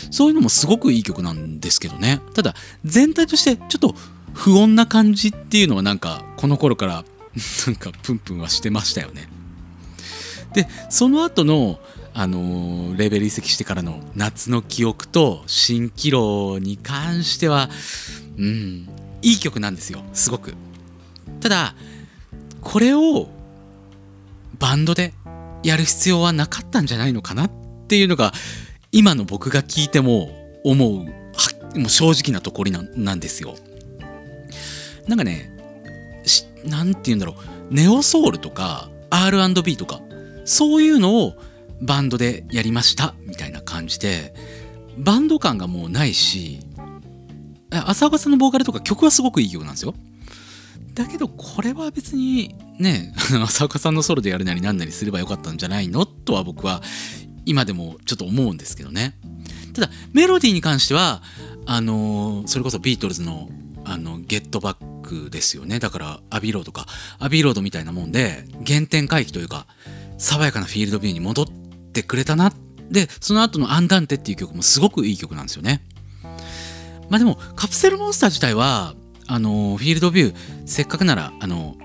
[0.09, 3.95] そういうのもすごくいい曲なんですけどねただ全体としてちょっと
[4.33, 7.05] 不穏な感じっていうのはなんかこの頃から
[7.65, 9.29] なんかプンプンはしてましたよね
[10.53, 11.79] でその後の
[12.13, 17.69] あのレーベル移籍してからの夏の記憶と蜃気楼に関しては
[18.37, 18.89] うん
[19.21, 20.53] いい曲なんですよすごく
[21.39, 21.75] ただ
[22.61, 23.29] これを
[24.59, 25.13] バンドで
[25.63, 27.51] やる必要はなかったんじゃないのかなっ
[27.87, 28.33] ていうのが
[28.91, 30.29] 今の僕が聞いても
[30.63, 33.55] 思うはもう正直なところなんなんですよ。
[35.07, 35.57] なんかね
[36.25, 37.73] しなんて言うんだろう。
[37.73, 40.01] ネオソウルとか R&B とか
[40.45, 41.35] そういうのを
[41.81, 44.33] バンドでやりましたみたいな感じで
[44.97, 46.59] バンド感がもうないし
[47.71, 49.93] 浅岡さんのボーカルとか曲はすごくいい曲なんですよ。
[50.93, 53.13] だけどこれは別にね
[53.43, 56.81] 浅岡さんのソロでやるなりなんなりすればよかったんじゃないのとは僕は
[57.45, 59.15] 今でもちょっと思うんですけどね。
[59.73, 61.23] ただメロディーに関しては
[61.65, 63.49] あのーそれこそビートルズの
[63.85, 65.79] あの Get Back ですよね。
[65.79, 66.85] だから Abbey Road か
[67.19, 69.65] Abbey Road みたいなもんで原点回帰というか
[70.17, 71.45] 爽やかな FIELD OF VIEW に戻っ
[71.91, 72.53] てくれたな。
[72.89, 75.81] でその後の「アンダンテ」っていう曲もすごくいい曲なんですよね。
[77.09, 78.95] まあでも Capsule Monster 自体は
[79.27, 81.77] あの FIELD OF VIEW せっかくならあの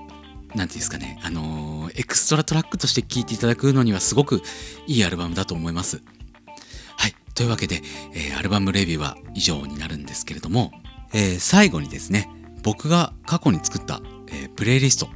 [0.55, 4.41] なんていうんですかねあの extra track として聴いていただくのにはすごく
[4.85, 6.01] いいアルバムだと思います。
[6.97, 7.15] はい。
[7.35, 7.81] というわけで、
[8.13, 10.71] えーアルバムレビューは以上になるんですけれども、
[11.13, 12.29] えー最後にですね
[12.63, 15.09] 僕が過去に作った、えープレイリスト。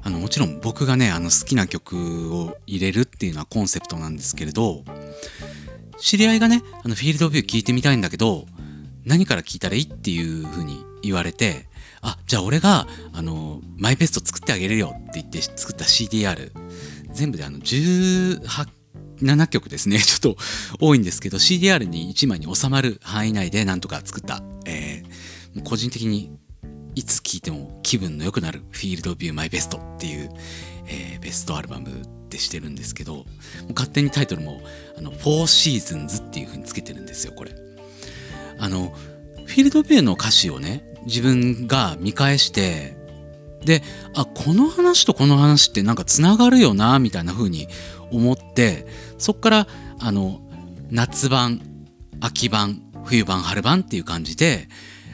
[0.00, 4.84] あのもちろん僕がねあの好きな曲を入れるっていうのはコンセプトなんですけれど
[5.98, 8.46] 知り合いがねあのフィールドビュー聞いてみたいんだけど
[9.04, 11.66] 何から聞いたらいいっていう風に言われて
[12.00, 16.52] あじゃあ俺があのマイベスト作ってあげるよって言って作った CDR
[17.12, 18.68] 全部であの18
[19.20, 19.98] 7曲ですね。
[20.00, 20.36] ちょっと
[20.78, 26.30] 多いんですけど CDR に1枚に収まる範囲内でなんとか作った、えー個人的に
[26.94, 30.30] いつ聴いても気分の良くなるフィールドビューマイベストっていう、
[30.86, 33.24] えーベストアルバムでしてるんですけども
[33.74, 34.60] 勝手にタイトルも
[34.96, 37.52] あの4シーズンズっていう風につけてるんですよこれ。
[38.58, 38.92] あの
[39.46, 42.96] フィールドビューの歌詞をね自分が見返して
[43.64, 43.82] で
[44.14, 47.68] あこの話とこの話ってなんかつながるよなみたいな風に
[48.10, 49.66] 思ってそっから
[50.00, 50.40] あの
[50.90, 51.60] 夏版
[52.20, 54.68] 秋版冬版春版っていう感じで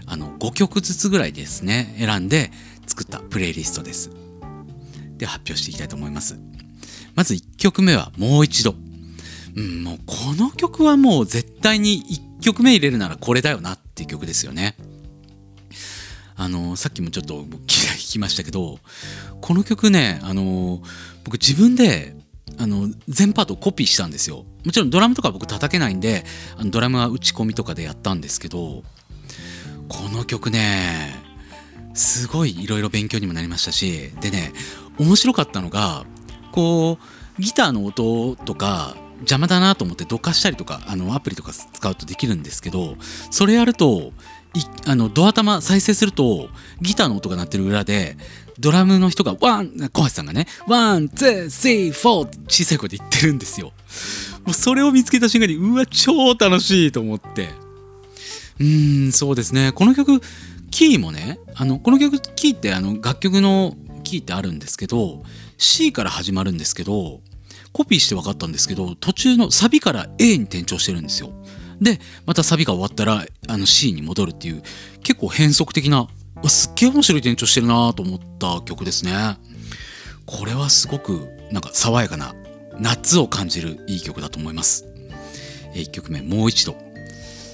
[0.06, 2.50] あの5曲ずつぐらいですね選んで
[2.86, 4.10] 作ったプレイリストです。
[5.16, 6.38] で発表していきたいと思います。
[7.14, 8.74] まず1曲目はもう一度。
[9.56, 12.02] うんもうこの曲はもう絶対に
[12.38, 14.76] 1曲目入れるならこれだよなっていう曲ですよね。
[16.36, 18.80] あのさっきもちょっと僕弾きましたけど
[19.40, 20.82] この曲ねあの
[21.22, 22.16] 僕自分で
[22.58, 24.44] あの全パートコピーしたんですよ。
[24.64, 26.24] もちろんドラムとか僕叩けないんで
[26.56, 28.82] あのドラムは打ち込みとかでやったんですけど
[29.88, 31.14] この曲ね
[31.94, 34.52] すごいいろいろ勉強にもなりましたしでね
[34.98, 36.04] 面白かったのが
[36.54, 36.98] こ
[37.38, 42.94] うギターの音とか邪魔だなと思ってどかしたりとかあのアプリとか使うとできるんですけど
[43.32, 44.12] それやると
[44.86, 46.48] あのど頭再生すると
[46.80, 48.16] ギターの音が鳴ってる裏で
[48.60, 53.72] ドラムの人が one 小橋さんがね one two three four って小さい声で言ってるんですよ。
[54.44, 57.48] もうそれを見つけた瞬間にうわ超楽しいと思って。
[58.60, 59.72] うーんそうですね。
[59.72, 60.20] この曲
[60.70, 63.74] キーもねあのこの曲キーってあの楽曲の
[64.04, 65.24] キーってあるんですけど
[65.58, 67.20] C から始まるんですけど
[67.72, 71.32] コピーして分かったんですけど途中のサビから A に転調してるんですよ。
[71.80, 74.62] でまたサビが終わったらあの C に戻るっていう
[75.02, 76.06] 結構変則的な
[76.46, 79.36] すっげえ面白い転調してるなと思った曲ですね。
[80.26, 82.34] これはすごくなんか爽やかな
[82.78, 84.84] 夏を感じるいい曲だと思います。
[85.74, 86.76] 1曲目もう一度。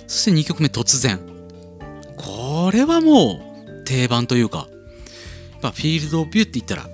[0.07, 1.21] そして2曲目突然。
[2.17, 4.69] これはもう定番というか
[5.63, 6.89] やっぱフィールドオブビューって言ったら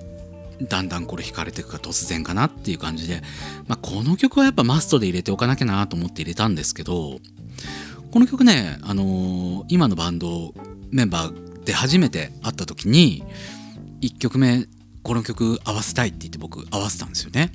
[0.61, 3.21] だんだんこれ惹かれていくか突然かなっていう感じで、
[3.67, 7.19] まあ、この曲はやっぱマストで入れておかなきゃなと思って入れたんですけど
[8.11, 10.53] この曲ね、あのー今のバンド
[10.91, 13.23] メンバーで初めて会った時に
[14.01, 14.65] 1曲目
[15.03, 17.51] この曲合わせたいって言って僕合わせたんですよね。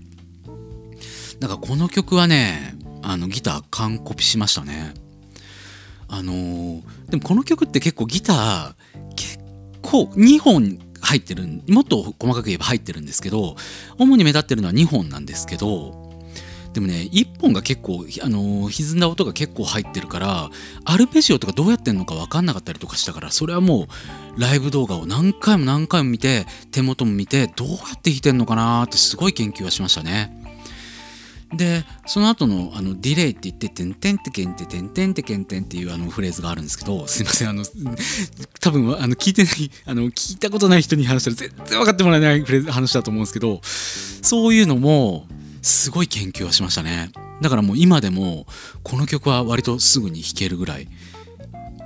[1.40, 4.94] だからこの曲はねあのギター完コピしましたね。
[6.08, 8.74] あのーでもこの曲って結構ギター
[9.16, 9.38] 結
[9.80, 13.56] 構2本入ってるもっと細かく言えば入ってるんですけど
[13.98, 16.10] 主に目立ってるのは2本なんですけど
[16.72, 20.50] でもね1本が結構、あの歪んだ音が結構入ってるから
[20.84, 23.88] アルペジオとかどうやってんのか分かんなかったりとかしたからそれはも
[24.36, 30.41] うライブ動画を何回も何回も見て手元も見てどうやって弾いてんのかなってすごい研究はしましたね。
[31.54, 37.64] でその後のあのディレイって言って「てんてんてけんててんてんてけんてん」っていうあのフレーズがあるんですけどすいませんあの
[38.60, 45.26] 多分あの聞いてないあの聞いたことない人に話したら全然分かってもらえないフレーズ話だと思うんですけどそういうのも
[45.60, 47.10] すごい研究はしましたね。
[47.40, 48.46] だからもう今でも
[48.82, 50.88] この曲は割とすぐに弾けるぐらい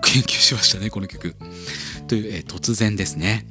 [0.03, 1.35] 研究しましたねこの曲。
[2.07, 3.47] という、えー突然ですね。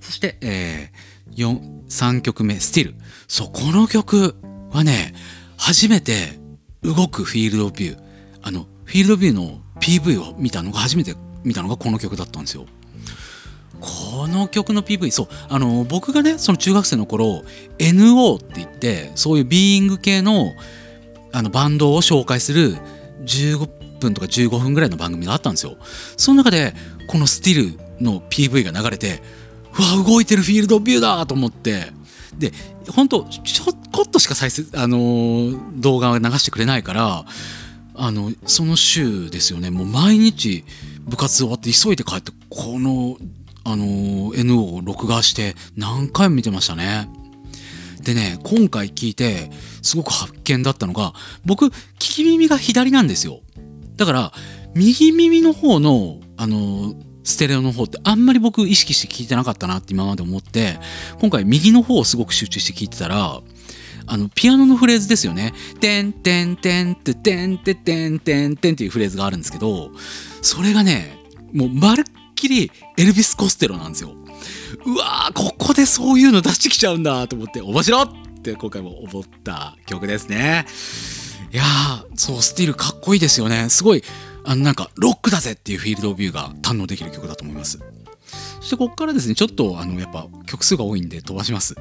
[0.00, 2.94] そして、えー、3曲目「スティル
[3.28, 4.34] そうこの曲
[4.70, 5.14] はね
[5.56, 6.38] 初めて
[6.82, 8.10] 動くフィールドビュー。
[8.42, 11.14] あのフィールドビューの PV を見たのが初めて
[11.44, 12.66] 見たのがこの曲だったんですよ。
[13.80, 17.42] この曲の PV そうあの僕がねその中学生の頃
[17.78, 20.52] NO って言ってそういうビーイング系の
[21.32, 22.76] あのバンドを紹介する
[23.24, 25.76] 15分とか15分ぐらいの番組があったんですよ。
[26.16, 26.74] その中で
[27.06, 29.22] この「スティルの PV が流れて
[29.78, 31.92] うわ動いてるフィールドビューだと思って
[32.38, 32.52] で
[32.90, 37.24] 本当ちょこっとしか再生、あのー動画を流してくれないから
[37.94, 40.64] あのその週ですよねもう毎日
[41.00, 43.16] 部活終わって急いで帰ってこの、
[43.64, 47.08] あのー NO を録画して何回も見てましたね。
[48.02, 49.50] でね今回聞いて
[49.82, 51.12] すごく発見だったのが
[51.44, 53.40] 僕聞き耳が左なんですよ
[53.96, 54.32] だから
[54.74, 60.78] 右耳の方のあのステレオの方ってあんまり僕意識して聞いてなかったなって今まで思って
[61.20, 63.40] 今回右の方をすごく集中して聞いてたら
[64.06, 69.90] あのピアノのフレーズですよね「てんてんてんててんてんてんてん」っていうフレーズがあるんですけど
[70.42, 71.16] それがね
[71.52, 72.04] もうまるっ
[72.34, 74.14] きりエルビス・コステロなんですよ。
[74.86, 78.08] うわーここでそういうの出してきちゃうんだと思って面白っ
[78.42, 80.66] て今回も思った曲ですね。
[81.52, 84.04] いやーそうスティールかっこいいですよねすごい
[84.50, 87.78] あのなんかロックだぜっていうフィールドビューが堪能できる曲だと思います。
[88.58, 91.76] そしてここからですねちょっとあのやっぱ曲数が多いんで飛ばします。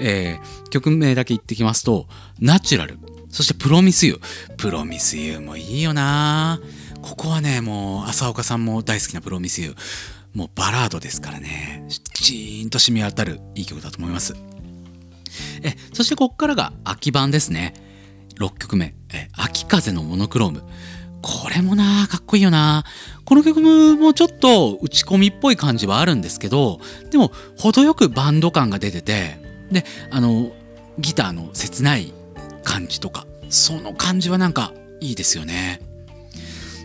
[0.00, 2.08] えー曲名だけ言ってきますと
[2.40, 2.98] 「ナチュラル」
[3.30, 4.20] そして「プロミスユー」
[4.58, 6.60] プロミスユーもいいよな。
[7.02, 9.76] ここはねもう浅岡さんも大好きなプロミスユー。
[10.34, 11.86] もうバラードですからね。
[12.14, 14.34] チーンと染み渡るいい曲だと思います。
[15.62, 17.74] えそしてここからが秋版ですね。
[18.40, 18.96] 6曲目。
[19.12, 20.64] え秋風のモノクローム。
[21.22, 22.84] これもなかっこいいよな。
[23.24, 23.60] この曲
[23.96, 29.38] もちょっと打ち込みっぽい感じはあるんですけどでも程よくバンド感が出てて
[29.70, 30.50] であの
[30.98, 32.14] ギターの切ない
[32.64, 35.82] 感じとかその感じはなんかいいですよね。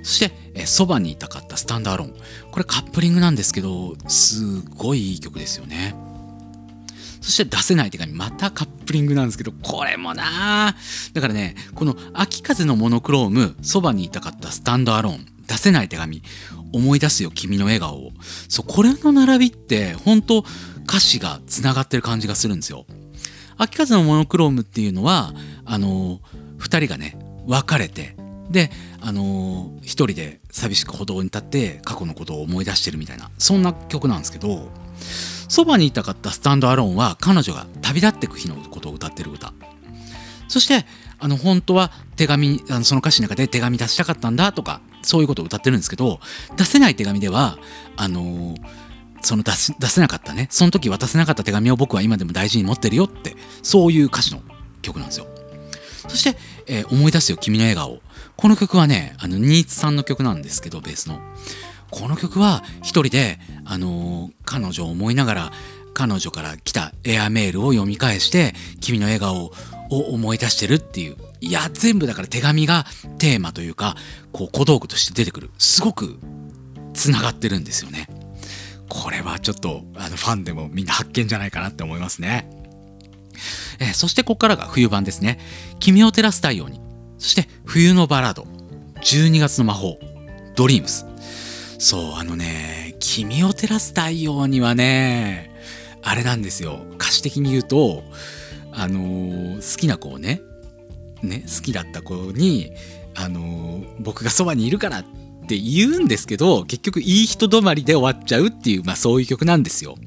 [0.04, 2.14] そしてえ「そばにいたかったスタンダーロン」
[2.52, 5.96] これカップリングなんですけどすっごいいい曲ですよね。
[7.24, 10.76] そして出せない手紙またカップリングなんですけどこれもな
[11.14, 16.22] だからねこの「秋風のモノクロームそばにいたかったスタンドアローン」出せない手紙
[16.74, 18.12] 思い出すよ君の笑顔を。
[18.50, 20.46] そうこれの並びって本当
[20.86, 22.86] 歌詞がつながってる感じがするんですよ。
[23.58, 26.20] 秋風のモノクロームっていうのはあの
[26.60, 28.18] 2人がね別れて
[28.50, 34.70] であのー一人で寂しく歩道に立って過去のことを思い出してるみたいなそんな曲なんですけど
[35.48, 39.54] そばにいたかったスタンドアローンは彼女が旅立ってく日のことを歌ってる歌。
[40.48, 40.86] そして
[41.20, 46.20] あの本当は手紙あのその歌詞の中で手紙出したかったんだとかそういうことを歌ってるんですけど
[46.58, 47.58] 出せない手紙では
[47.96, 48.56] あのー
[49.26, 50.48] その出せなかったね。
[50.52, 54.42] その時渡せなかった手紙を僕は今でも大事に持ってるよってそういう歌詞の
[54.82, 55.28] 曲なんですよ。
[56.10, 56.38] そして、
[56.68, 58.02] えー思い出すよ君の笑顔」
[58.36, 61.22] この曲はねあの新津さんの曲なんですけどベースの。
[61.94, 65.52] この曲は一人で、あのー彼女を思いながら
[65.94, 69.52] 彼女から来たエアメールを読み返して君の笑顔を
[70.12, 72.86] 思い出してるっていういや全部だから手紙が
[73.20, 73.96] テーマというか
[74.32, 75.50] こう小道具として出てくる。
[75.60, 76.20] すごく
[76.94, 78.08] つながってるんですよね。
[78.90, 82.22] これはちょっとあのファンでもみんな発見じゃないかなって思います。
[82.22, 82.50] ね
[83.80, 85.40] えそしてここからが冬版ですね
[85.80, 86.80] 「君を照らす太陽に」
[87.18, 88.48] そして「冬のバラード」
[89.02, 90.00] 「12月の魔法」
[90.56, 91.06] 「ドリームス」
[91.84, 95.52] そうあのね「君を照らす太陽に」はね
[96.02, 98.06] あれなんですよ歌詞的に言うと
[98.72, 100.42] あのー好きな子をね
[101.22, 102.72] ね好きだった子に
[103.16, 105.04] あのー僕がそばにいるからっ
[105.46, 109.98] て言うんですけど結局いい人止まりで終わっちゃうっていうまあそういう曲なんですよ。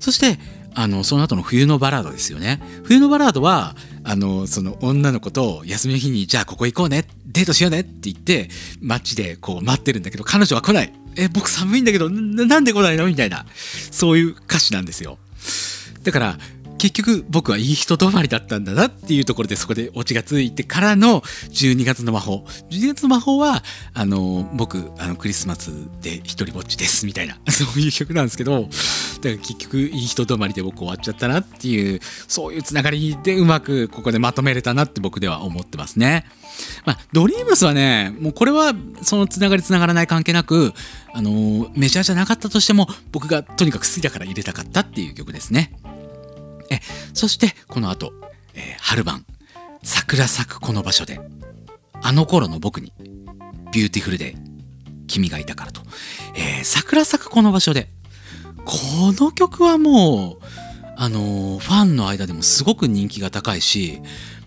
[0.00, 0.40] そして
[0.74, 2.60] あのその後の冬のバラードですよね。
[2.82, 7.04] 冬のバラードはあのその女の子と休みの日にじゃあここ行こうねっ
[7.34, 8.48] デートしようねって言って
[8.80, 10.92] 街でこう待ってるんだけど彼女は来ない。
[11.16, 13.06] え僕寒いんだけどなんで来ないの？
[13.06, 13.44] みたいな
[13.90, 15.18] そういう歌詞なんですよ。
[16.02, 16.38] だから
[16.78, 23.62] 結局僕はいい人止まりだったんだなっていうところでそこでオチがついてからの12月の魔法12月の魔法は
[23.94, 25.70] あの僕あのクリスマス
[26.02, 28.68] で一人ぼっちですみたいな そういう曲なんですけどだか
[29.22, 36.26] ら結局いい人止まりで僕終わっちゃったなっていうそういうつながりでうまくここでまとめれたなって僕では思ってますね。
[36.84, 40.72] まあ、ドリームスはねもうこれはそのつながりつながらない関係なく
[41.12, 45.72] あのメジャーじゃなかったとしても僕がとにかく好きだから入れたかったっていう曲ですね。
[46.70, 46.80] え
[47.12, 48.12] そしてこの後、
[48.54, 49.24] えー終盤
[49.82, 51.20] 桜咲くこの場所で
[52.00, 52.92] あの頃の僕に
[53.72, 54.34] Beautiful day
[55.06, 55.82] 君がいたからと、
[56.36, 57.88] えー桜咲くこの場所で
[58.64, 58.76] こ
[59.20, 60.44] の曲はもう
[60.96, 64.00] あのーファンの間でもすごく人気が高いし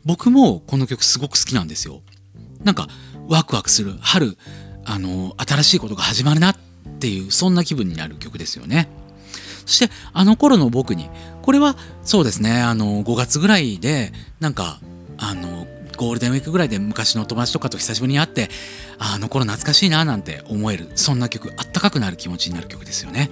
[0.08, 2.01] 僕もこの曲すごく好きなんですよ。
[2.64, 2.88] なんか
[3.28, 3.93] ワクワクする。
[3.99, 4.38] 春
[4.86, 6.55] あの新しいことが始まるなっ
[6.99, 8.88] ていうそんな気分になる曲ですよね。
[9.66, 11.10] そしてあの頃の僕に
[11.41, 14.80] これはそうですねあの5月ぐらいでなんか
[15.18, 18.47] あのゴールデンウィークぐらいで昔の友達とかと久しぶりに会って
[18.97, 23.30] あの頃懐かしいななんて思えるそんな曲あったかくなる気持ちになる曲ですよね。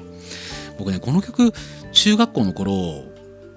[0.77, 1.53] 僕ねこの曲
[1.93, 3.05] 中学校の頃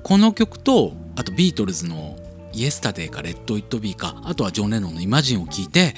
[0.04, 2.16] この曲とあとビートルズの
[2.52, 5.94] 「イエスタデー」か「レッド・イット・ビー」かあとはジョン・レノンの「イマジン」を聴いて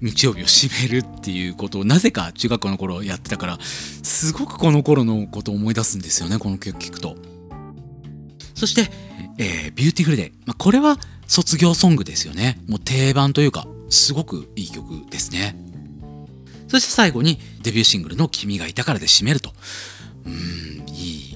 [0.00, 7.16] 日曜日を締めるっていうことをなぜか中学校の頃やってたからすごくこの頃のことを思い出すんですよねこの曲聴くと。
[8.54, 8.90] そして、
[9.38, 12.60] えー Beautiful day、まあ、これは卒業ソングですよね。
[12.68, 15.56] もう定番というかすごくいい曲ですね。
[16.68, 19.52] そして最後にデビューシングルの「君がいたから」で締めると。
[20.26, 21.33] うんいい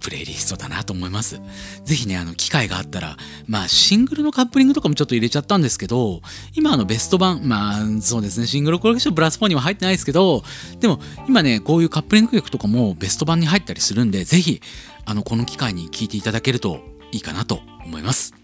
[0.00, 1.40] プレイリストだなと思います。
[1.84, 6.20] ぜひねあの機会があったらまあシングルのカップリングとかもちょっと入れちゃったんですけど
[6.54, 10.42] 今あのベスト版まあそうですねシングルコレクションブラス4には入ってないですけど
[10.80, 14.60] でも今ねこういうカップリング曲とかもベスト版に入ったりするんでぜひ
[15.04, 16.80] あのこの機会に聴いていただけると
[17.12, 18.34] いいかなと思います。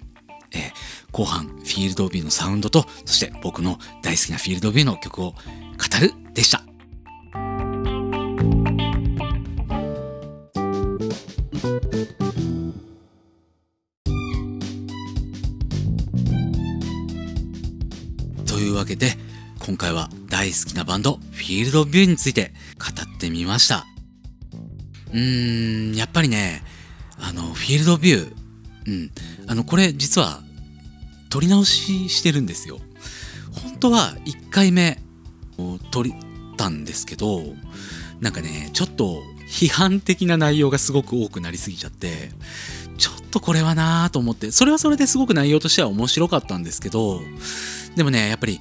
[0.53, 5.37] えー後半フィールドビューのサウンドとそして僕の大好きなフィールドビューの曲を語
[5.99, 7.66] るでした。
[18.77, 19.13] わけで
[19.65, 23.87] 今回は大好きなバンドフィールドビューについて語ってみました。
[25.13, 26.63] うーんやっぱりね
[27.19, 28.33] あのフィールドビュー
[28.87, 29.11] うん
[29.49, 30.41] あのこれ実は
[31.31, 32.79] 撮り直ししてるんですよ。
[33.63, 34.99] 本当は1回目
[35.59, 36.05] を撮っ
[36.57, 37.43] たんですけど
[38.21, 42.31] なんかねちょっと批判的な内容がすごく多くなりすぎちゃって
[42.99, 47.21] ちょっとこれはなぁと思ってそれはそれですごく内容としては面白かったんですけど
[47.97, 48.61] でもねやっぱり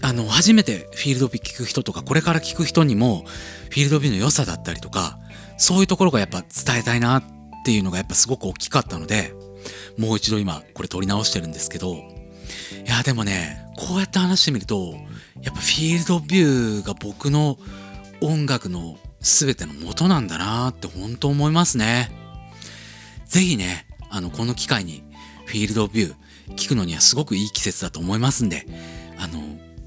[0.00, 3.24] あの初めてフィールドビュー聞く人とかこれから聞く人にも
[3.70, 5.18] フィールドビューの良さだったりとか
[5.58, 7.24] そういうところがやっぱ伝えたいなっ
[7.64, 9.34] ていうのがやっぱすごく大きかったので
[9.98, 11.98] もう一度今これ撮り直してるんですけどい
[12.86, 14.94] やでもねこうやって話してみると
[15.42, 17.58] やっぱフィールドビューが僕の
[18.20, 22.10] 音楽の全ての元なんだなって本当思いますね。
[23.26, 25.02] ぜひねあのこの機会に
[25.46, 26.14] フィールドビュー
[26.52, 28.66] 聞くのにはすごくいい季節だと思いますんで
[29.18, 29.40] あの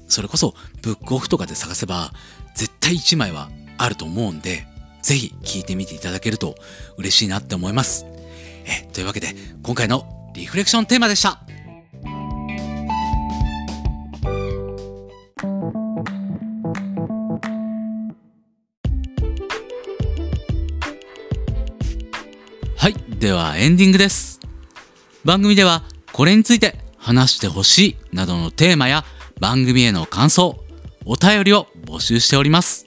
[0.08, 2.12] それこそブックオフとかで探せば
[2.54, 4.66] 絶対1枚はあると思うんで
[5.02, 6.56] ぜひ聞いてみていただけると
[6.96, 8.06] 嬉しいなって思います。
[8.66, 9.28] えというわけで
[9.62, 10.04] 今回の
[10.34, 11.40] リフレクションテーマでした。
[22.76, 24.40] はいではエンディングです。
[25.24, 25.84] 番組では
[26.16, 29.04] これについて話してほしいなどのテーマや
[29.38, 30.64] 番組への感想
[31.04, 32.86] お便りを募集しております。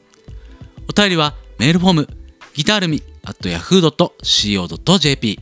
[0.90, 2.08] お便りはメールフォーム
[2.56, 5.40] ギタールミ at yahoo.co.jp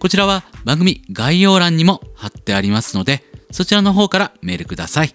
[0.00, 5.12] こちらは番組概要欄にも貼ってありますのでそちらの方からメールください。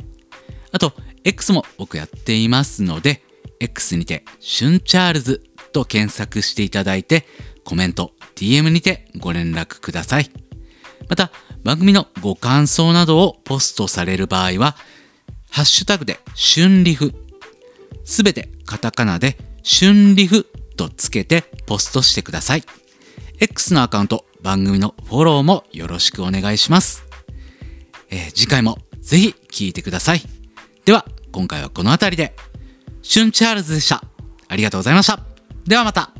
[0.72, 0.94] あと
[1.26, 3.22] X も僕やっていますので
[3.60, 5.44] X にてシュンチャールズ
[5.74, 7.26] と検索していただいて
[7.66, 10.32] コメント DM にてご連絡ください。
[11.10, 11.32] また
[11.64, 14.76] 番組のご感想などをポストされる場合は
[15.52, 17.14] ハッシュタグで春リフ
[18.06, 20.48] すべてカタカナで春リフ
[20.78, 22.64] とつけてポストしてください。
[23.40, 27.04] X のアカウント番組のフォローもよろしくお願いします、
[28.10, 30.22] えー次回もぜひ聞いてください。
[30.86, 32.36] では今回はこの辺りで。
[33.02, 34.04] シュンチャールズでした。
[34.48, 35.20] ありがとうございました。
[35.66, 36.19] ではまた。